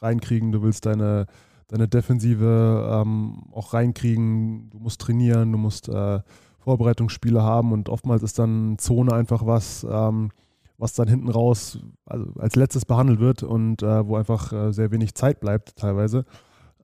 reinkriegen, 0.00 0.52
du 0.52 0.62
willst 0.62 0.86
deine, 0.86 1.26
deine 1.68 1.88
Defensive 1.88 3.02
ähm, 3.02 3.44
auch 3.52 3.74
reinkriegen, 3.74 4.70
du 4.70 4.78
musst 4.78 5.00
trainieren, 5.00 5.50
du 5.50 5.58
musst 5.58 5.88
äh, 5.88 6.20
Vorbereitungsspiele 6.60 7.42
haben 7.42 7.72
und 7.72 7.88
oftmals 7.88 8.22
ist 8.22 8.38
dann 8.38 8.78
Zone 8.78 9.12
einfach 9.12 9.44
was, 9.44 9.84
ähm, 9.90 10.30
was 10.78 10.94
dann 10.94 11.08
hinten 11.08 11.28
raus 11.28 11.80
also 12.06 12.26
als 12.38 12.54
letztes 12.54 12.84
behandelt 12.84 13.18
wird 13.18 13.42
und 13.42 13.82
äh, 13.82 14.06
wo 14.06 14.16
einfach 14.16 14.52
äh, 14.52 14.72
sehr 14.72 14.92
wenig 14.92 15.14
Zeit 15.14 15.40
bleibt 15.40 15.74
teilweise 15.76 16.24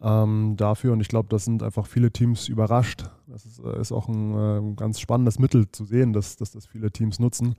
ähm, 0.02 0.54
dafür. 0.56 0.92
Und 0.92 1.00
ich 1.00 1.08
glaube, 1.08 1.28
das 1.28 1.44
sind 1.44 1.62
einfach 1.62 1.86
viele 1.86 2.10
Teams 2.10 2.48
überrascht. 2.48 3.10
Das 3.26 3.44
ist, 3.44 3.60
äh, 3.60 3.80
ist 3.80 3.92
auch 3.92 4.08
ein 4.08 4.72
äh, 4.72 4.74
ganz 4.74 5.00
spannendes 5.00 5.38
Mittel 5.38 5.70
zu 5.70 5.84
sehen, 5.84 6.12
dass, 6.12 6.36
dass 6.36 6.52
das 6.52 6.66
viele 6.66 6.90
Teams 6.90 7.18
nutzen, 7.18 7.54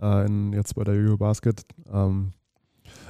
äh, 0.00 0.26
in, 0.26 0.52
jetzt 0.52 0.74
bei 0.74 0.84
der 0.84 0.94
Eurobasket. 0.94 1.62
Ähm, 1.92 2.32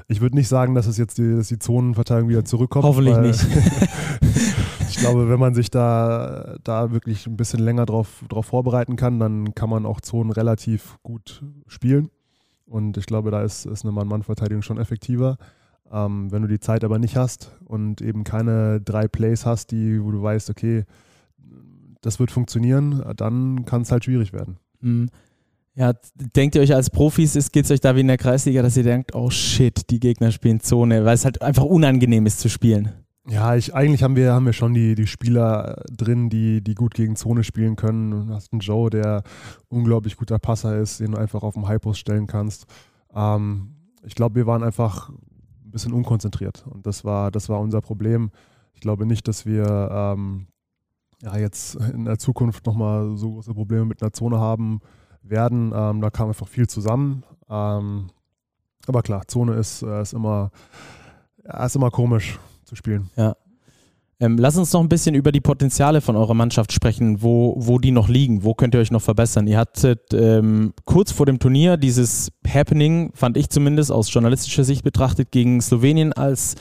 ich 0.09 0.21
würde 0.21 0.37
nicht 0.37 0.49
sagen, 0.49 0.75
dass 0.75 0.87
es 0.87 0.99
jetzt 0.99 1.19
die, 1.19 1.37
dass 1.37 1.49
die 1.49 1.59
Zonenverteilung 1.59 2.29
wieder 2.29 2.45
zurückkommt. 2.45 2.85
Hoffentlich 2.85 3.17
nicht. 3.19 3.47
ich 4.89 4.97
glaube, 4.97 5.29
wenn 5.29 5.39
man 5.39 5.55
sich 5.55 5.71
da, 5.71 6.57
da 6.65 6.91
wirklich 6.91 7.27
ein 7.27 7.37
bisschen 7.37 7.61
länger 7.61 7.87
drauf, 7.87 8.25
drauf 8.29 8.47
vorbereiten 8.47 8.97
kann, 8.97 9.19
dann 9.19 9.55
kann 9.55 9.71
man 9.71 9.87
auch 9.87 10.01
Zonen 10.01 10.33
relativ 10.33 10.99
gut 11.03 11.45
spielen. 11.67 12.11
Und 12.67 12.97
ich 12.97 13.07
glaube, 13.07 13.31
da 13.31 13.43
ist, 13.43 13.67
ist 13.67 13.85
eine 13.85 13.93
Mann-Mann-Verteidigung 13.93 14.63
schon 14.63 14.79
effektiver. 14.79 15.39
Ähm, 15.93 16.31
wenn 16.31 16.43
du 16.43 16.49
die 16.49 16.61
Zeit 16.61 16.85
aber 16.85 16.99
nicht 16.99 17.17
hast 17.17 17.53
und 17.65 18.01
eben 18.01 18.25
keine 18.25 18.81
drei 18.81 19.09
Plays 19.09 19.45
hast, 19.45 19.73
die, 19.73 20.03
wo 20.03 20.11
du 20.11 20.23
weißt, 20.23 20.51
okay, 20.51 20.85
das 22.01 22.19
wird 22.19 22.31
funktionieren, 22.31 23.03
dann 23.17 23.65
kann 23.65 23.83
es 23.83 23.93
halt 23.93 24.05
schwierig 24.05 24.33
werden. 24.33 24.57
Mhm. 24.81 25.09
Ja, 25.75 25.93
denkt 26.15 26.57
ihr 26.57 26.63
euch 26.63 26.75
als 26.75 26.91
Profis, 26.91 27.53
geht 27.53 27.65
es 27.65 27.71
euch 27.71 27.81
da 27.81 27.95
wie 27.97 28.01
in 28.01 28.09
der 28.09 28.19
Kreisliga, 28.19 28.63
dass 28.63 28.77
ihr 28.77 28.83
denkt, 28.83 29.15
oh 29.15 29.31
shit, 29.31 29.89
die 29.91 30.01
Gegner 30.01 30.33
spielen 30.33 30.61
Zone, 30.61 31.05
weil 31.05 31.15
es 31.15 31.25
halt 31.25 31.43
einfach 31.43 31.65
unangenehm 31.65 32.27
ist 32.27 32.41
zu 32.41 32.49
spielen? 32.49 32.93
Ja, 33.29 33.55
ich, 33.55 33.75
eigentlich 33.75 34.03
haben 34.03 34.17
wir, 34.17 34.33
haben 34.33 34.47
wir 34.47 34.53
schon 34.53 34.75
die, 34.75 34.95
die 34.95 35.07
Spieler 35.07 35.85
drin, 35.91 36.31
die, 36.31 36.63
die 36.63 36.75
gut 36.75 36.95
gegen 36.95 37.17
Zone 37.17 37.45
spielen 37.45 37.77
können. 37.77 38.29
Du 38.29 38.35
hast 38.35 38.53
einen 38.53 38.61
Joe, 38.61 38.91
der 38.91 39.23
unglaublich 39.69 40.17
guter 40.17 40.39
Passer 40.39 40.79
ist, 40.79 41.01
den 41.01 41.13
du 41.13 41.19
einfach 41.19 41.43
auf 41.43 41.55
dem 41.55 41.69
Highpost 41.69 42.01
stellen 42.01 42.27
kannst. 42.27 42.67
Ähm, 43.15 43.77
ich 44.05 44.15
glaube, 44.15 44.35
wir 44.35 44.47
waren 44.47 44.63
einfach 44.65 45.11
ein 45.71 45.73
bisschen 45.73 45.93
unkonzentriert. 45.93 46.67
Und 46.67 46.87
das 46.87 47.05
war, 47.05 47.31
das 47.31 47.49
war 47.49 47.61
unser 47.61 47.81
Problem. 47.81 48.31
Ich 48.75 48.81
glaube 48.81 49.07
nicht, 49.07 49.29
dass 49.29 49.47
wir 49.47 49.89
ähm, 49.93 50.47
ja, 51.23 51.37
jetzt 51.39 51.77
in 51.77 52.05
der 52.05 52.19
Zukunft 52.19 52.67
nochmal 52.67 53.17
so 53.17 53.33
große 53.33 53.55
Probleme 53.55 53.85
mit 53.85 54.03
einer 54.03 54.13
Zone 54.13 54.39
haben 54.39 54.81
werden. 55.23 55.73
Ähm, 55.75 56.01
da 56.01 56.11
kam 56.11 56.29
einfach 56.29 56.49
viel 56.49 56.67
zusammen. 56.67 57.25
Ähm, 57.49 58.11
aber 58.87 59.03
klar, 59.03 59.29
Zone 59.29 59.55
ist, 59.55 59.83
äh, 59.83 60.03
ist, 60.03 60.13
immer, 60.13 60.51
ist 61.45 61.77
immer 61.77 61.91
komisch 61.91 62.39
zu 62.65 62.75
spielen. 62.75 63.11
Ja, 63.17 63.37
ähm, 64.21 64.37
lass 64.37 64.57
uns 64.59 64.73
noch 64.73 64.81
ein 64.81 64.89
bisschen 64.89 65.15
über 65.15 65.33
die 65.33 65.41
Potenziale 65.41 66.03
von 66.03 66.15
eurer 66.15 66.35
Mannschaft 66.35 66.73
sprechen, 66.73 67.23
wo, 67.23 67.55
wo 67.57 67.79
die 67.79 67.91
noch 67.91 68.09
liegen, 68.09 68.45
wo 68.45 68.55
könnt 68.55 68.75
ihr 68.75 68.81
euch 68.81 68.91
noch 68.91 69.01
verbessern. 69.01 69.47
Ihr 69.47 69.57
hattet 69.57 70.13
ähm, 70.13 70.75
kurz 70.85 71.11
vor 71.11 71.25
dem 71.25 71.39
Turnier 71.39 71.79
dieses 71.79 72.31
Happening, 72.47 73.13
fand 73.15 73.39
ich 73.39 73.49
zumindest 73.49 73.91
aus 73.91 74.13
journalistischer 74.13 74.65
Sicht 74.65 74.85
betrachtet, 74.85 75.31
gegen 75.31 75.63
Slowenien, 75.63 76.13
als 76.13 76.57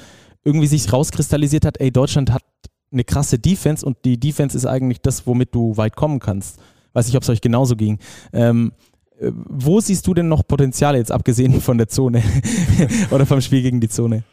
irgendwie 0.46 0.68
sich 0.68 0.92
rauskristallisiert 0.92 1.66
hat, 1.66 1.82
ey, 1.82 1.92
Deutschland 1.92 2.32
hat 2.32 2.44
eine 2.92 3.04
krasse 3.04 3.38
Defense 3.38 3.86
und 3.86 3.98
die 4.06 4.18
Defense 4.18 4.56
ist 4.56 4.66
eigentlich 4.66 5.02
das, 5.02 5.28
womit 5.28 5.54
du 5.54 5.76
weit 5.76 5.98
kommen 5.98 6.20
kannst. 6.20 6.60
Weiß 6.94 7.08
nicht, 7.08 7.18
ob 7.18 7.24
es 7.24 7.30
euch 7.30 7.42
genauso 7.42 7.76
ging. 7.76 8.00
Ähm, 8.32 8.72
äh, 9.20 9.32
wo 9.34 9.82
siehst 9.82 10.08
du 10.08 10.14
denn 10.14 10.30
noch 10.30 10.48
Potenziale, 10.48 10.98
jetzt 10.98 11.12
abgesehen 11.12 11.60
von 11.60 11.78
der 11.78 11.90
Zone 11.90 12.24
oder 13.12 13.26
vom 13.26 13.42
Spiel 13.42 13.62
gegen 13.62 13.82
die 13.82 13.90
Zone? 13.90 14.24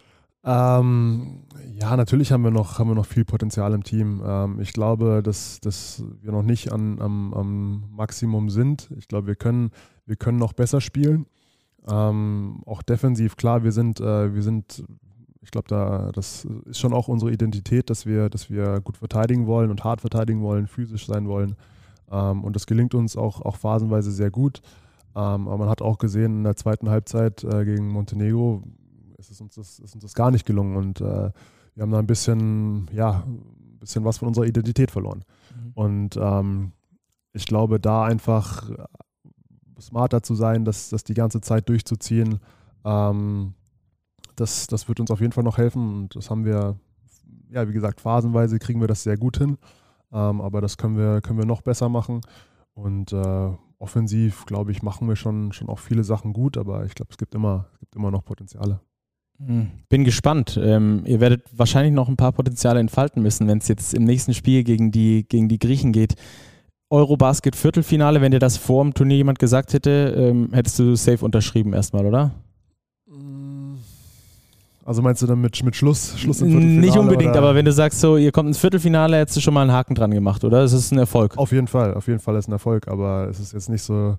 Ähm, 0.47 1.43
ja, 1.75 1.97
natürlich 1.97 2.31
haben 2.31 2.45
wir 2.45 2.53
noch, 2.53 2.79
haben 2.79 2.89
wir 2.89 2.95
noch 2.95 3.07
viel 3.07 3.25
Potenzial 3.25 3.75
im 3.75 3.83
Team. 3.83 4.23
Ähm, 4.25 4.61
ich 4.61 4.73
glaube, 4.73 5.21
dass, 5.23 5.61
dass 5.61 6.05
wir 6.23 6.31
noch 6.31 6.45
nicht 6.45 6.73
an, 6.73 7.01
am, 7.01 7.35
am 7.35 7.85
Maximum 7.91 8.49
sind. 8.49 8.89
Ich 8.97 9.09
glaube, 9.09 9.27
wir 9.27 9.35
können, 9.35 9.71
wir 10.07 10.15
können 10.15 10.39
noch 10.39 10.53
besser 10.53 10.81
spielen. 10.81 11.27
Ähm, 11.89 12.63
auch 12.65 12.83
defensiv, 12.83 13.37
klar, 13.37 13.65
wir 13.65 13.73
sind, 13.73 14.01
äh, 14.01 14.35
wir 14.35 14.43
sind, 14.43 14.85
ich 15.43 15.51
glaube, 15.51 15.69
da 15.69 16.11
das 16.13 16.47
ist 16.65 16.79
schon 16.79 16.93
auch 16.93 17.09
unsere 17.09 17.33
Identität, 17.33 17.91
dass 17.91 18.07
wir, 18.07 18.31
dass 18.31 18.49
wir 18.49 18.81
gut 18.81 18.97
verteidigen 18.97 19.47
wollen 19.47 19.71
und 19.71 19.83
hart 19.85 20.01
verteidigen 20.01 20.43
wollen, 20.43 20.69
physisch 20.69 21.07
sein 21.07 21.27
wollen. 21.29 21.57
Ähm, 22.11 22.45
und 22.45 22.55
das 22.55 22.67
gelingt 22.67 22.95
uns 22.95 23.17
auch, 23.17 23.43
auch 23.43 23.57
phasenweise 23.57 24.13
sehr 24.13 24.31
gut. 24.31 24.63
Ähm, 25.17 25.49
aber 25.49 25.59
man 25.59 25.69
hat 25.69 25.83
auch 25.83 25.99
gesehen, 25.99 26.39
in 26.39 26.45
der 26.45 26.57
zweiten 26.57 26.89
Halbzeit 26.89 27.43
äh, 27.43 27.65
gegen 27.65 27.89
Montenegro 27.89 28.63
ist, 29.19 29.31
es 29.31 29.41
uns 29.41 29.55
das, 29.55 29.79
ist 29.79 29.95
uns 29.95 30.03
das 30.03 30.15
gar 30.15 30.31
nicht 30.31 30.47
gelungen. 30.47 30.77
Und 30.77 31.01
äh, 31.01 31.31
wir 31.75 31.83
haben 31.83 31.91
da 31.91 31.99
ein 31.99 32.07
bisschen, 32.07 32.89
ja, 32.93 33.25
ein 33.27 33.79
bisschen 33.79 34.05
was 34.05 34.19
von 34.19 34.29
unserer 34.29 34.47
Identität 34.47 34.91
verloren. 34.91 35.25
Mhm. 35.55 35.73
Und 35.75 36.17
ähm, 36.17 36.73
ich 37.33 37.47
glaube, 37.47 37.79
da 37.79 38.05
einfach 38.05 38.71
smarter 39.81 40.23
zu 40.23 40.35
sein, 40.35 40.65
das, 40.65 40.89
das 40.89 41.05
die 41.05 41.15
ganze 41.15 41.41
Zeit 41.41 41.69
durchzuziehen, 41.69 42.41
ähm, 42.85 43.55
das, 44.37 44.67
das 44.67 44.89
wird 44.89 45.01
uns 45.01 45.11
auf 45.11 45.21
jeden 45.21 45.33
Fall 45.33 45.45
noch 45.45 45.59
helfen. 45.59 46.03
Und 46.03 46.17
das 46.17 46.31
haben 46.31 46.45
wir, 46.45 46.77
ja, 47.51 47.69
wie 47.69 47.73
gesagt, 47.73 48.01
phasenweise 48.01 48.59
kriegen 48.59 48.81
wir 48.81 48.89
das 48.89 49.03
sehr 49.03 49.17
gut 49.17 49.39
hin. 49.39 49.59
Ähm, 50.13 50.41
aber 50.41 50.61
das 50.61 50.77
können 50.77 50.97
wir, 50.97 51.21
können 51.21 51.39
wir 51.39 51.47
noch 51.47 51.63
besser 51.63 51.89
machen. 51.89 52.21
Und 52.75 53.13
äh, 53.13 53.51
offensiv, 53.79 54.47
glaube 54.47 54.73
ich, 54.73 54.83
machen 54.83 55.09
wir 55.09 55.17
schon, 55.17 55.53
schon 55.53 55.69
auch 55.69 55.79
viele 55.79 56.05
Sachen 56.05 56.33
gut, 56.33 56.57
aber 56.57 56.85
ich 56.85 56.95
glaube, 56.95 57.11
es 57.11 57.19
gibt 57.19 57.35
immer, 57.35 57.67
es 57.73 57.81
gibt 57.81 57.97
immer 57.97 58.11
noch 58.11 58.25
Potenziale. 58.25 58.81
Hm, 59.45 59.69
bin 59.89 60.05
gespannt. 60.05 60.59
Ähm, 60.63 61.03
ihr 61.05 61.21
werdet 61.21 61.43
wahrscheinlich 61.53 61.93
noch 61.93 62.09
ein 62.09 62.17
paar 62.17 62.33
Potenziale 62.33 62.81
entfalten 62.81 63.23
müssen, 63.23 63.47
wenn 63.49 63.59
es 63.59 63.69
jetzt 63.69 63.95
im 63.95 64.05
nächsten 64.05 64.35
Spiel 64.35 64.65
gegen 64.65 64.91
die, 64.91 65.27
gegen 65.29 65.49
die 65.49 65.59
Griechen 65.59 65.93
geht. 65.93 66.15
Eurobasket 66.89 67.57
Viertelfinale, 67.57 68.21
wenn 68.21 68.33
dir 68.33 68.39
das 68.39 68.57
vor 68.57 68.83
dem 68.85 68.95
Turnier 68.95 69.17
jemand 69.17 69.39
gesagt 69.39 69.73
hätte, 69.73 70.15
ähm, 70.17 70.51
hättest 70.53 70.79
du 70.79 70.95
safe 70.95 71.25
unterschrieben 71.25 71.73
erstmal, 71.73 72.07
oder? 72.07 72.33
Also 74.87 75.03
meinst 75.03 75.21
du 75.21 75.27
dann 75.27 75.41
mit, 75.41 75.61
mit 75.65 75.75
Schluss, 75.75 76.17
Schluss 76.17 76.41
im 76.41 76.51
Viertelfinale? 76.51 76.87
Nicht 76.87 76.97
unbedingt, 76.97 77.33
oder? 77.33 77.41
aber 77.41 77.55
wenn 77.57 77.65
du 77.65 77.73
sagst, 77.73 77.99
so, 77.99 78.17
ihr 78.17 78.31
kommt 78.31 78.47
ins 78.47 78.59
Viertelfinale, 78.59 79.19
hättest 79.19 79.37
du 79.37 79.41
schon 79.41 79.53
mal 79.53 79.63
einen 79.63 79.73
Haken 79.73 79.97
dran 79.97 80.13
gemacht, 80.13 80.45
oder? 80.45 80.63
Es 80.63 80.73
ist 80.73 80.93
ein 80.93 80.99
Erfolg. 80.99 81.37
Auf 81.37 81.51
jeden 81.51 81.67
Fall, 81.67 81.95
auf 81.95 82.07
jeden 82.07 82.21
Fall 82.21 82.37
ist 82.37 82.47
ein 82.47 82.53
Erfolg, 82.53 82.87
aber 82.87 83.27
es 83.29 83.41
ist 83.41 83.53
jetzt 83.53 83.69
nicht 83.69 83.83
so 83.83 84.17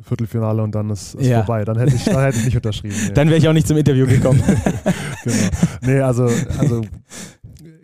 Viertelfinale 0.00 0.62
und 0.62 0.74
dann 0.74 0.90
ist 0.90 1.14
es 1.14 1.26
ja. 1.26 1.44
vorbei. 1.44 1.64
Dann 1.64 1.78
hätte 1.78 1.94
ich, 1.94 2.04
dann 2.04 2.22
hätte 2.24 2.38
ich 2.38 2.44
nicht 2.46 2.56
unterschrieben. 2.56 2.96
Nee. 3.06 3.12
Dann 3.12 3.28
wäre 3.28 3.38
ich 3.38 3.48
auch 3.48 3.52
nicht 3.52 3.66
zum 3.66 3.76
Interview 3.76 4.06
gekommen. 4.06 4.42
genau. 5.24 5.36
Nee, 5.82 6.00
also, 6.00 6.24
also 6.58 6.82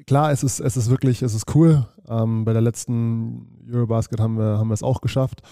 klar, 0.06 0.32
es 0.32 0.42
ist, 0.42 0.60
es 0.60 0.76
ist 0.76 0.90
wirklich, 0.90 1.22
es 1.22 1.34
ist 1.34 1.54
cool. 1.54 1.86
Ähm, 2.08 2.44
bei 2.44 2.52
der 2.52 2.62
letzten 2.62 3.46
Eurobasket 3.72 4.20
haben 4.20 4.38
wir, 4.38 4.58
haben 4.58 4.68
wir 4.68 4.74
es 4.74 4.82
auch 4.82 5.00
geschafft. 5.00 5.42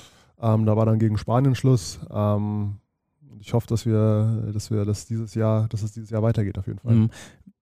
Ähm, 0.40 0.66
da 0.66 0.76
war 0.76 0.86
dann 0.86 0.98
gegen 0.98 1.16
Spanien 1.16 1.54
Schluss. 1.54 2.00
Ähm, 2.10 2.78
ich 3.40 3.52
hoffe, 3.52 3.66
dass 3.68 3.86
wir, 3.86 4.50
dass 4.52 4.70
wir 4.70 4.84
das 4.84 5.06
dieses 5.06 5.34
Jahr, 5.34 5.68
dass 5.68 5.82
es 5.82 5.92
dieses 5.92 6.10
Jahr 6.10 6.22
weitergeht 6.22 6.58
auf 6.58 6.66
jeden 6.66 6.80
Fall. 6.80 6.94
Mhm. 6.94 7.10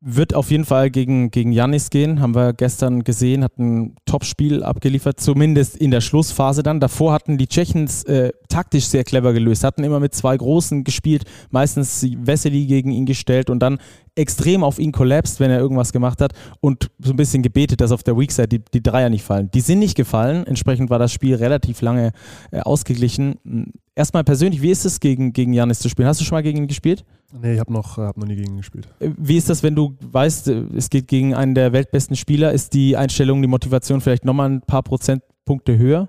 Wird 0.09 0.35
auf 0.35 0.53
jeden 0.53 0.65
Fall 0.65 0.89
gegen, 0.89 1.33
gegen 1.33 1.51
Janis 1.51 1.91
gehen, 1.91 2.21
haben 2.21 2.37
wir 2.37 2.53
gestern 2.53 3.03
gesehen, 3.03 3.43
hat 3.43 3.59
ein 3.59 3.97
Top-Spiel 4.05 4.63
abgeliefert, 4.63 5.19
zumindest 5.19 5.77
in 5.77 5.91
der 5.91 6.01
Schlussphase 6.01 6.63
dann. 6.63 6.79
Davor 6.79 7.13
hatten 7.13 7.39
die 7.39 7.49
Tschechens 7.49 8.05
äh, 8.05 8.31
taktisch 8.49 8.85
sehr 8.85 9.03
clever 9.03 9.33
gelöst, 9.33 9.65
hatten 9.65 9.83
immer 9.83 9.99
mit 9.99 10.15
zwei 10.15 10.37
Großen 10.37 10.85
gespielt, 10.85 11.25
meistens 11.51 12.07
Wessely 12.19 12.67
gegen 12.67 12.93
ihn 12.93 13.05
gestellt 13.05 13.51
und 13.51 13.59
dann 13.59 13.79
extrem 14.15 14.63
auf 14.63 14.79
ihn 14.79 14.93
collapsed, 14.93 15.41
wenn 15.41 15.51
er 15.51 15.59
irgendwas 15.59 15.93
gemacht 15.93 16.21
hat 16.21 16.35
und 16.61 16.89
so 17.01 17.13
ein 17.13 17.17
bisschen 17.17 17.43
gebetet, 17.43 17.81
dass 17.81 17.91
auf 17.91 18.05
der 18.05 18.17
Weak 18.17 18.31
Side 18.31 18.47
die, 18.47 18.61
die 18.61 18.85
Dreier 18.85 19.11
nicht 19.11 19.25
fallen. 19.25 19.51
Die 19.51 19.61
sind 19.61 19.81
nicht 19.81 19.97
gefallen, 19.97 20.47
entsprechend 20.47 20.89
war 20.89 21.01
das 21.01 21.13
Spiel 21.13 21.35
relativ 21.35 21.81
lange 21.81 22.13
äh, 22.53 22.61
ausgeglichen. 22.61 23.73
Erstmal 23.97 24.23
persönlich, 24.23 24.63
wie 24.63 24.71
ist 24.71 24.85
es 24.85 25.01
gegen, 25.01 25.33
gegen 25.33 25.53
Janis 25.53 25.81
zu 25.81 25.89
spielen? 25.89 26.07
Hast 26.07 26.21
du 26.21 26.25
schon 26.25 26.37
mal 26.37 26.43
gegen 26.45 26.59
ihn 26.59 26.69
gespielt? 26.69 27.05
Nee, 27.33 27.55
ich 27.55 27.61
habe 27.61 27.73
noch, 27.73 27.97
hab 27.97 28.17
noch 28.17 28.27
nie 28.27 28.37
gegen 28.37 28.53
ihn 28.53 28.57
gespielt. 28.59 28.89
Äh, 29.01 29.11
wie 29.17 29.37
ist 29.37 29.51
das, 29.51 29.63
wenn 29.63 29.75
du 29.75 29.97
weißt, 30.01 30.49
äh, 30.49 30.65
es 30.77 30.91
geht 30.91 31.09
gegen 31.09 31.35
einen 31.35 31.55
der 31.55 31.73
weltbesten 31.73 32.17
Spieler? 32.17 32.53
Ist 32.53 32.73
die 32.73 32.97
Einstellung, 32.97 33.43
die 33.43 33.49
Motivation 33.49 34.01
vielleicht 34.01 34.25
nochmal 34.25 34.51
ein 34.51 34.61
paar 34.63 34.83
Prozentpunkte 34.83 35.77
höher? 35.77 36.09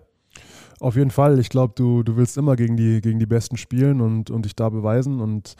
Auf 0.79 0.95
jeden 0.95 1.09
Fall. 1.09 1.39
Ich 1.39 1.49
glaube, 1.49 1.73
du, 1.75 2.03
du 2.03 2.17
willst 2.17 2.37
immer 2.37 2.55
gegen 2.55 2.77
die, 2.77 3.01
gegen 3.01 3.17
die 3.17 3.25
Besten 3.25 3.57
spielen 3.57 3.99
und, 3.99 4.29
und 4.29 4.45
dich 4.45 4.55
da 4.55 4.69
beweisen. 4.69 5.19
Und 5.19 5.55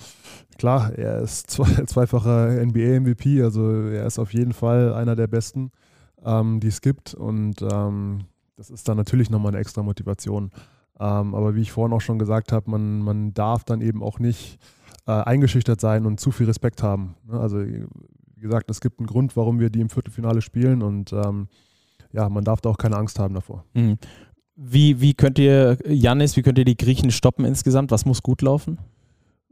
klar, 0.59 0.93
er 0.93 1.21
ist 1.21 1.49
zwei, 1.49 1.65
zweifacher 1.85 2.63
NBA-MVP, 2.63 3.41
also 3.41 3.71
er 3.71 4.05
ist 4.05 4.19
auf 4.19 4.33
jeden 4.33 4.53
Fall 4.53 4.93
einer 4.93 5.15
der 5.15 5.27
Besten, 5.27 5.71
ähm, 6.23 6.59
die 6.59 6.67
es 6.67 6.81
gibt. 6.81 7.15
Und 7.15 7.63
ähm, 7.63 8.25
das 8.57 8.69
ist 8.69 8.87
dann 8.87 8.97
natürlich 8.97 9.31
nochmal 9.31 9.53
eine 9.53 9.59
extra 9.59 9.81
Motivation. 9.81 10.51
Ähm, 10.99 11.33
aber 11.33 11.55
wie 11.55 11.61
ich 11.61 11.71
vorhin 11.71 11.95
auch 11.95 12.01
schon 12.01 12.19
gesagt 12.19 12.51
habe, 12.51 12.69
man, 12.69 12.99
man 12.99 13.33
darf 13.33 13.63
dann 13.63 13.81
eben 13.81 14.03
auch 14.03 14.19
nicht 14.19 14.59
äh, 15.07 15.11
eingeschüchtert 15.11 15.81
sein 15.81 16.05
und 16.05 16.19
zu 16.19 16.31
viel 16.31 16.45
Respekt 16.45 16.83
haben. 16.83 17.15
Ne? 17.25 17.39
Also, 17.39 17.59
wie 17.65 18.41
gesagt, 18.41 18.69
es 18.69 18.81
gibt 18.81 18.99
einen 18.99 19.07
Grund, 19.07 19.35
warum 19.35 19.59
wir 19.59 19.69
die 19.69 19.81
im 19.81 19.89
Viertelfinale 19.89 20.41
spielen 20.41 20.83
und 20.83 21.13
ähm, 21.13 21.47
ja, 22.11 22.29
man 22.29 22.43
darf 22.43 22.61
da 22.61 22.69
auch 22.69 22.77
keine 22.77 22.97
Angst 22.97 23.19
haben 23.19 23.33
davor. 23.33 23.63
Mhm. 23.73 23.97
Wie, 24.55 25.01
wie 25.01 25.13
könnt 25.13 25.37
ihr, 25.39 25.77
Janis, 25.85 26.35
wie 26.35 26.41
könnt 26.41 26.57
ihr 26.57 26.65
die 26.65 26.77
Griechen 26.77 27.11
stoppen 27.11 27.45
insgesamt? 27.45 27.91
Was 27.91 28.05
muss 28.05 28.23
gut 28.23 28.41
laufen? 28.41 28.79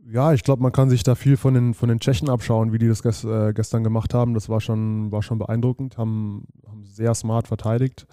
Ja, 0.08 0.34
ich 0.34 0.44
glaube, 0.44 0.62
man 0.62 0.72
kann 0.72 0.90
sich 0.90 1.04
da 1.04 1.16
viel 1.16 1.36
von 1.38 1.54
den, 1.54 1.74
von 1.74 1.90
den 1.90 2.00
Tschechen 2.00 2.30
abschauen, 2.30 2.74
wie 2.74 2.78
die 2.78 2.88
das 2.88 3.02
gest, 3.02 3.24
äh, 3.26 3.54
gestern 3.54 3.84
gemacht 3.84 4.14
haben. 4.14 4.34
Das 4.34 4.50
war 4.50 4.62
schon, 4.62 5.12
war 5.12 5.24
schon 5.24 5.40
beeindruckend, 5.40 5.98
haben, 5.98 6.46
haben 6.68 6.86
sehr 6.86 7.14
smart 7.16 7.48
verteidigt. 7.48 8.06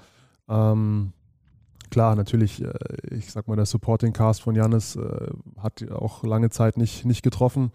Ähm, 0.49 1.13
klar, 1.91 2.17
natürlich, 2.17 2.63
äh, 2.63 2.73
ich 3.11 3.31
sag 3.31 3.47
mal, 3.47 3.57
der 3.57 3.67
Supporting 3.67 4.13
Cast 4.13 4.43
von 4.43 4.55
Janis 4.55 4.97
äh, 4.97 5.31
hat 5.63 5.91
auch 5.91 6.25
lange 6.25 6.51
Zeit 6.51 6.77
nicht, 6.77 7.05
nicht 7.05 7.23
getroffen, 7.23 7.73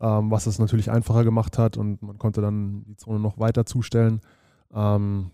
ähm, 0.00 0.30
was 0.30 0.46
es 0.46 0.58
natürlich 0.58 0.90
einfacher 0.90 1.24
gemacht 1.24 1.58
hat 1.58 1.76
und 1.76 2.02
man 2.02 2.18
konnte 2.18 2.40
dann 2.40 2.84
die 2.84 2.96
Zone 2.96 3.20
noch 3.20 3.38
weiter 3.38 3.66
zustellen. 3.66 4.20
Ähm, 4.72 5.30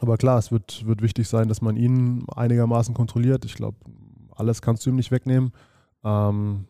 aber 0.00 0.18
klar, 0.18 0.38
es 0.38 0.52
wird, 0.52 0.86
wird 0.86 1.02
wichtig 1.02 1.28
sein, 1.28 1.48
dass 1.48 1.62
man 1.62 1.76
ihn 1.76 2.26
einigermaßen 2.34 2.94
kontrolliert. 2.94 3.44
Ich 3.44 3.54
glaube, 3.54 3.78
alles 4.34 4.60
kannst 4.60 4.84
du 4.84 4.90
ihm 4.90 4.96
nicht 4.96 5.10
wegnehmen. 5.10 5.52
Ähm, 6.04 6.66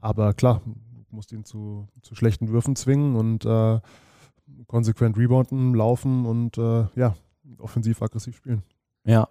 aber 0.00 0.32
klar, 0.34 0.62
du 0.64 1.16
musst 1.16 1.32
ihn 1.32 1.44
zu, 1.44 1.88
zu 2.02 2.14
schlechten 2.14 2.48
Würfen 2.48 2.76
zwingen 2.76 3.16
und 3.16 3.44
äh, 3.44 3.80
konsequent 4.66 5.16
rebounden, 5.16 5.74
laufen 5.74 6.26
und 6.26 6.58
äh, 6.58 6.86
ja, 6.94 7.14
offensiv 7.58 8.02
aggressiv 8.02 8.36
spielen. 8.36 8.62
Ja, 9.04 9.28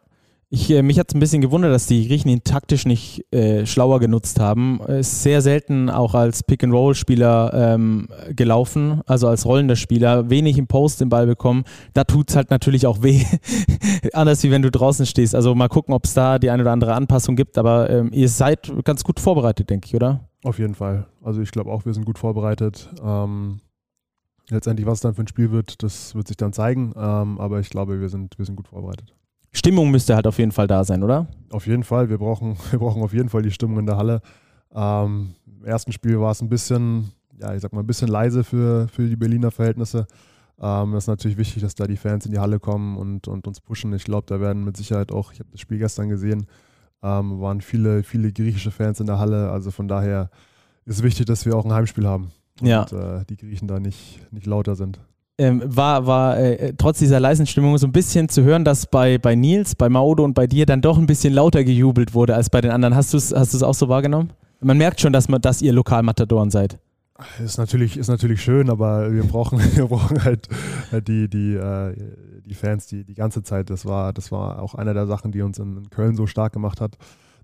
ich, 0.51 0.71
äh, 0.71 0.81
mich 0.81 0.97
hat 0.97 1.09
es 1.09 1.15
ein 1.15 1.19
bisschen 1.19 1.41
gewundert, 1.41 1.71
dass 1.71 1.85
die 1.85 2.07
Griechen 2.07 2.29
ihn 2.29 2.43
taktisch 2.43 2.85
nicht 2.85 3.23
äh, 3.31 3.67
schlauer 3.67 3.99
genutzt 3.99 4.39
haben. 4.39 4.79
Ist 4.87 5.21
sehr 5.21 5.41
selten 5.41 5.91
auch 5.91 6.15
als 6.15 6.41
Pick-and-Roll-Spieler 6.41 7.51
ähm, 7.53 8.07
gelaufen, 8.35 9.01
also 9.05 9.27
als 9.27 9.45
rollender 9.45 9.75
Spieler. 9.75 10.31
Wenig 10.31 10.57
im 10.57 10.65
Post 10.65 11.01
den 11.01 11.09
Ball 11.09 11.27
bekommen. 11.27 11.65
Da 11.93 12.03
tut 12.03 12.31
es 12.31 12.35
halt 12.35 12.49
natürlich 12.49 12.87
auch 12.87 13.03
weh. 13.03 13.23
Anders 14.13 14.41
wie 14.41 14.49
wenn 14.49 14.63
du 14.63 14.71
draußen 14.71 15.05
stehst. 15.05 15.35
Also 15.35 15.53
mal 15.53 15.67
gucken, 15.67 15.93
ob 15.93 16.05
es 16.05 16.15
da 16.15 16.39
die 16.39 16.49
eine 16.49 16.63
oder 16.63 16.71
andere 16.71 16.95
Anpassung 16.95 17.35
gibt. 17.35 17.59
Aber 17.59 17.87
ähm, 17.91 18.09
ihr 18.11 18.29
seid 18.29 18.71
ganz 18.83 19.03
gut 19.03 19.19
vorbereitet, 19.19 19.69
denke 19.69 19.85
ich, 19.85 19.95
oder? 19.95 20.29
Auf 20.43 20.57
jeden 20.57 20.73
Fall. 20.73 21.05
Also 21.21 21.41
ich 21.41 21.51
glaube 21.51 21.71
auch, 21.71 21.85
wir 21.85 21.93
sind 21.93 22.05
gut 22.05 22.17
vorbereitet. 22.17 22.89
Ähm, 23.03 23.59
letztendlich, 24.49 24.87
was 24.87 25.01
dann 25.01 25.13
für 25.13 25.21
ein 25.21 25.27
Spiel 25.27 25.51
wird, 25.51 25.83
das 25.83 26.15
wird 26.15 26.27
sich 26.27 26.37
dann 26.37 26.53
zeigen. 26.53 26.93
Ähm, 26.95 27.39
aber 27.39 27.59
ich 27.59 27.69
glaube, 27.69 28.01
wir 28.01 28.09
sind, 28.09 28.39
wir 28.39 28.45
sind 28.45 28.55
gut 28.55 28.69
vorbereitet. 28.69 29.13
Stimmung 29.51 29.89
müsste 29.89 30.15
halt 30.15 30.27
auf 30.27 30.37
jeden 30.37 30.51
Fall 30.51 30.67
da 30.67 30.83
sein, 30.83 31.03
oder? 31.03 31.27
Auf 31.49 31.65
jeden 31.65 31.83
Fall. 31.83 32.09
Wir 32.09 32.17
brauchen, 32.17 32.57
wir 32.71 32.79
brauchen 32.79 33.01
auf 33.01 33.13
jeden 33.13 33.29
Fall 33.29 33.41
die 33.41 33.51
Stimmung 33.51 33.79
in 33.79 33.85
der 33.85 33.97
Halle. 33.97 34.21
Ähm, 34.73 35.33
Im 35.45 35.65
ersten 35.65 35.91
Spiel 35.91 36.19
war 36.19 36.31
es 36.31 36.41
ein 36.41 36.49
bisschen, 36.49 37.11
ja, 37.39 37.53
ich 37.53 37.61
sag 37.61 37.73
mal, 37.73 37.81
ein 37.81 37.87
bisschen 37.87 38.07
leise 38.07 38.43
für, 38.43 38.87
für 38.87 39.07
die 39.07 39.15
Berliner 39.15 39.51
Verhältnisse. 39.51 40.07
Ähm, 40.59 40.93
das 40.93 41.05
ist 41.05 41.07
natürlich 41.07 41.37
wichtig, 41.37 41.63
dass 41.63 41.75
da 41.75 41.87
die 41.87 41.97
Fans 41.97 42.25
in 42.25 42.31
die 42.31 42.39
Halle 42.39 42.59
kommen 42.59 42.97
und, 42.97 43.27
und 43.27 43.47
uns 43.47 43.59
pushen. 43.59 43.93
Ich 43.93 44.03
glaube, 44.03 44.27
da 44.27 44.39
werden 44.39 44.63
mit 44.63 44.77
Sicherheit 44.77 45.11
auch, 45.11 45.33
ich 45.33 45.39
habe 45.39 45.49
das 45.51 45.59
Spiel 45.59 45.79
gestern 45.79 46.09
gesehen, 46.09 46.45
ähm, 47.01 47.39
waren 47.39 47.61
viele, 47.61 48.03
viele 48.03 48.31
griechische 48.31 48.71
Fans 48.71 48.99
in 48.99 49.07
der 49.07 49.19
Halle. 49.19 49.51
Also 49.51 49.71
von 49.71 49.87
daher 49.87 50.29
ist 50.85 50.97
es 50.97 51.03
wichtig, 51.03 51.25
dass 51.25 51.45
wir 51.45 51.55
auch 51.55 51.65
ein 51.65 51.73
Heimspiel 51.73 52.07
haben. 52.07 52.31
Und 52.61 52.67
ja. 52.67 52.83
äh, 52.83 53.25
die 53.25 53.37
Griechen 53.37 53.67
da 53.67 53.79
nicht, 53.79 54.19
nicht 54.31 54.45
lauter 54.45 54.75
sind 54.75 54.99
ähm, 55.39 55.63
war, 55.65 56.05
war 56.05 56.37
äh, 56.37 56.73
trotz 56.77 56.99
dieser 56.99 57.19
leisen 57.19 57.47
Stimmung 57.47 57.77
so 57.77 57.87
ein 57.87 57.93
bisschen 57.93 58.27
zu 58.27 58.43
hören, 58.43 58.65
dass 58.65 58.85
bei, 58.85 59.17
bei 59.17 59.35
Nils, 59.35 59.73
bei 59.73 59.87
Maudo 59.89 60.23
und 60.23 60.33
bei 60.33 60.47
dir 60.47 60.65
dann 60.65 60.81
doch 60.81 60.97
ein 60.97 61.07
bisschen 61.07 61.33
lauter 61.33 61.63
gejubelt 61.63 62.13
wurde 62.13 62.35
als 62.35 62.49
bei 62.49 62.59
den 62.61 62.71
anderen. 62.71 62.93
Hast 62.93 63.13
du 63.13 63.17
es 63.17 63.33
hast 63.33 63.63
auch 63.63 63.73
so 63.73 63.87
wahrgenommen? 63.87 64.31
Man 64.59 64.77
merkt 64.77 64.99
schon, 64.99 65.13
dass, 65.13 65.29
man, 65.29 65.41
dass 65.41 65.61
ihr 65.61 65.71
Lokalmatadoren 65.71 66.51
seid. 66.51 66.77
Ist 67.43 67.57
natürlich, 67.57 67.97
ist 67.97 68.09
natürlich 68.09 68.41
schön, 68.41 68.69
aber 68.69 69.13
wir 69.13 69.23
brauchen, 69.23 69.59
wir 69.75 69.87
brauchen 69.87 70.23
halt, 70.23 70.47
halt 70.91 71.07
die, 71.07 71.29
die, 71.29 71.55
äh, 71.55 71.95
die 72.45 72.53
Fans 72.53 72.87
die, 72.87 73.05
die 73.05 73.15
ganze 73.15 73.41
Zeit. 73.41 73.69
Das 73.69 73.85
war, 73.85 74.11
das 74.11 74.31
war 74.33 74.61
auch 74.61 74.75
einer 74.75 74.93
der 74.93 75.07
Sachen, 75.07 75.31
die 75.31 75.41
uns 75.41 75.57
in 75.57 75.89
Köln 75.89 76.17
so 76.17 76.27
stark 76.27 76.51
gemacht 76.51 76.81
hat, 76.81 76.97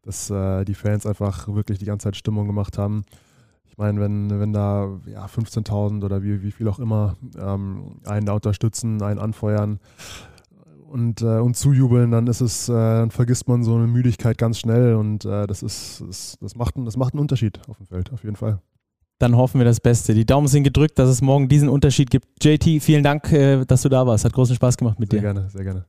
dass 0.03 0.29
äh, 0.29 0.65
die 0.65 0.75
Fans 0.75 1.05
einfach 1.05 1.47
wirklich 1.47 1.79
die 1.79 1.85
ganze 1.85 2.05
Zeit 2.05 2.17
Stimmung 2.17 2.45
gemacht 2.45 2.77
haben. 2.77 3.05
Ich 3.75 3.77
meine, 3.77 3.99
wenn, 3.99 4.39
wenn 4.39 4.53
da 4.53 4.87
ja, 5.05 5.25
15.000 5.25 6.05
oder 6.05 6.23
wie, 6.23 6.41
wie 6.41 6.51
viel 6.51 6.69
auch 6.69 6.79
immer 6.79 7.17
ähm, 7.37 7.97
einen 8.05 8.25
da 8.25 8.31
unterstützen, 8.31 9.01
einen 9.01 9.19
anfeuern 9.19 9.81
und, 10.87 11.21
äh, 11.21 11.39
und 11.39 11.57
zujubeln, 11.57 12.11
dann 12.11 12.25
ist 12.27 12.39
es, 12.39 12.69
äh, 12.69 12.71
dann 12.71 13.11
vergisst 13.11 13.49
man 13.49 13.65
so 13.65 13.75
eine 13.75 13.87
Müdigkeit 13.87 14.37
ganz 14.37 14.59
schnell 14.59 14.95
und 14.95 15.25
äh, 15.25 15.45
das 15.45 15.61
ist, 15.61 16.01
das, 16.07 16.37
das, 16.39 16.55
macht, 16.55 16.75
das 16.77 16.95
macht 16.95 17.15
einen 17.15 17.19
Unterschied 17.19 17.59
auf 17.67 17.75
dem 17.75 17.85
Feld, 17.87 18.13
auf 18.13 18.23
jeden 18.23 18.37
Fall. 18.37 18.61
Dann 19.19 19.35
hoffen 19.35 19.59
wir 19.59 19.65
das 19.65 19.81
Beste. 19.81 20.13
Die 20.13 20.25
Daumen 20.25 20.47
sind 20.47 20.63
gedrückt, 20.63 20.97
dass 20.97 21.09
es 21.09 21.21
morgen 21.21 21.49
diesen 21.49 21.67
Unterschied 21.67 22.09
gibt. 22.09 22.27
JT, 22.41 22.81
vielen 22.81 23.03
Dank, 23.03 23.29
äh, 23.33 23.65
dass 23.65 23.81
du 23.81 23.89
da 23.89 24.07
warst. 24.07 24.23
Hat 24.23 24.31
großen 24.31 24.55
Spaß 24.55 24.77
gemacht 24.77 25.01
mit 25.01 25.11
sehr 25.11 25.19
dir. 25.19 25.25
Sehr 25.25 25.33
gerne, 25.33 25.49
sehr 25.49 25.63
gerne. 25.65 25.85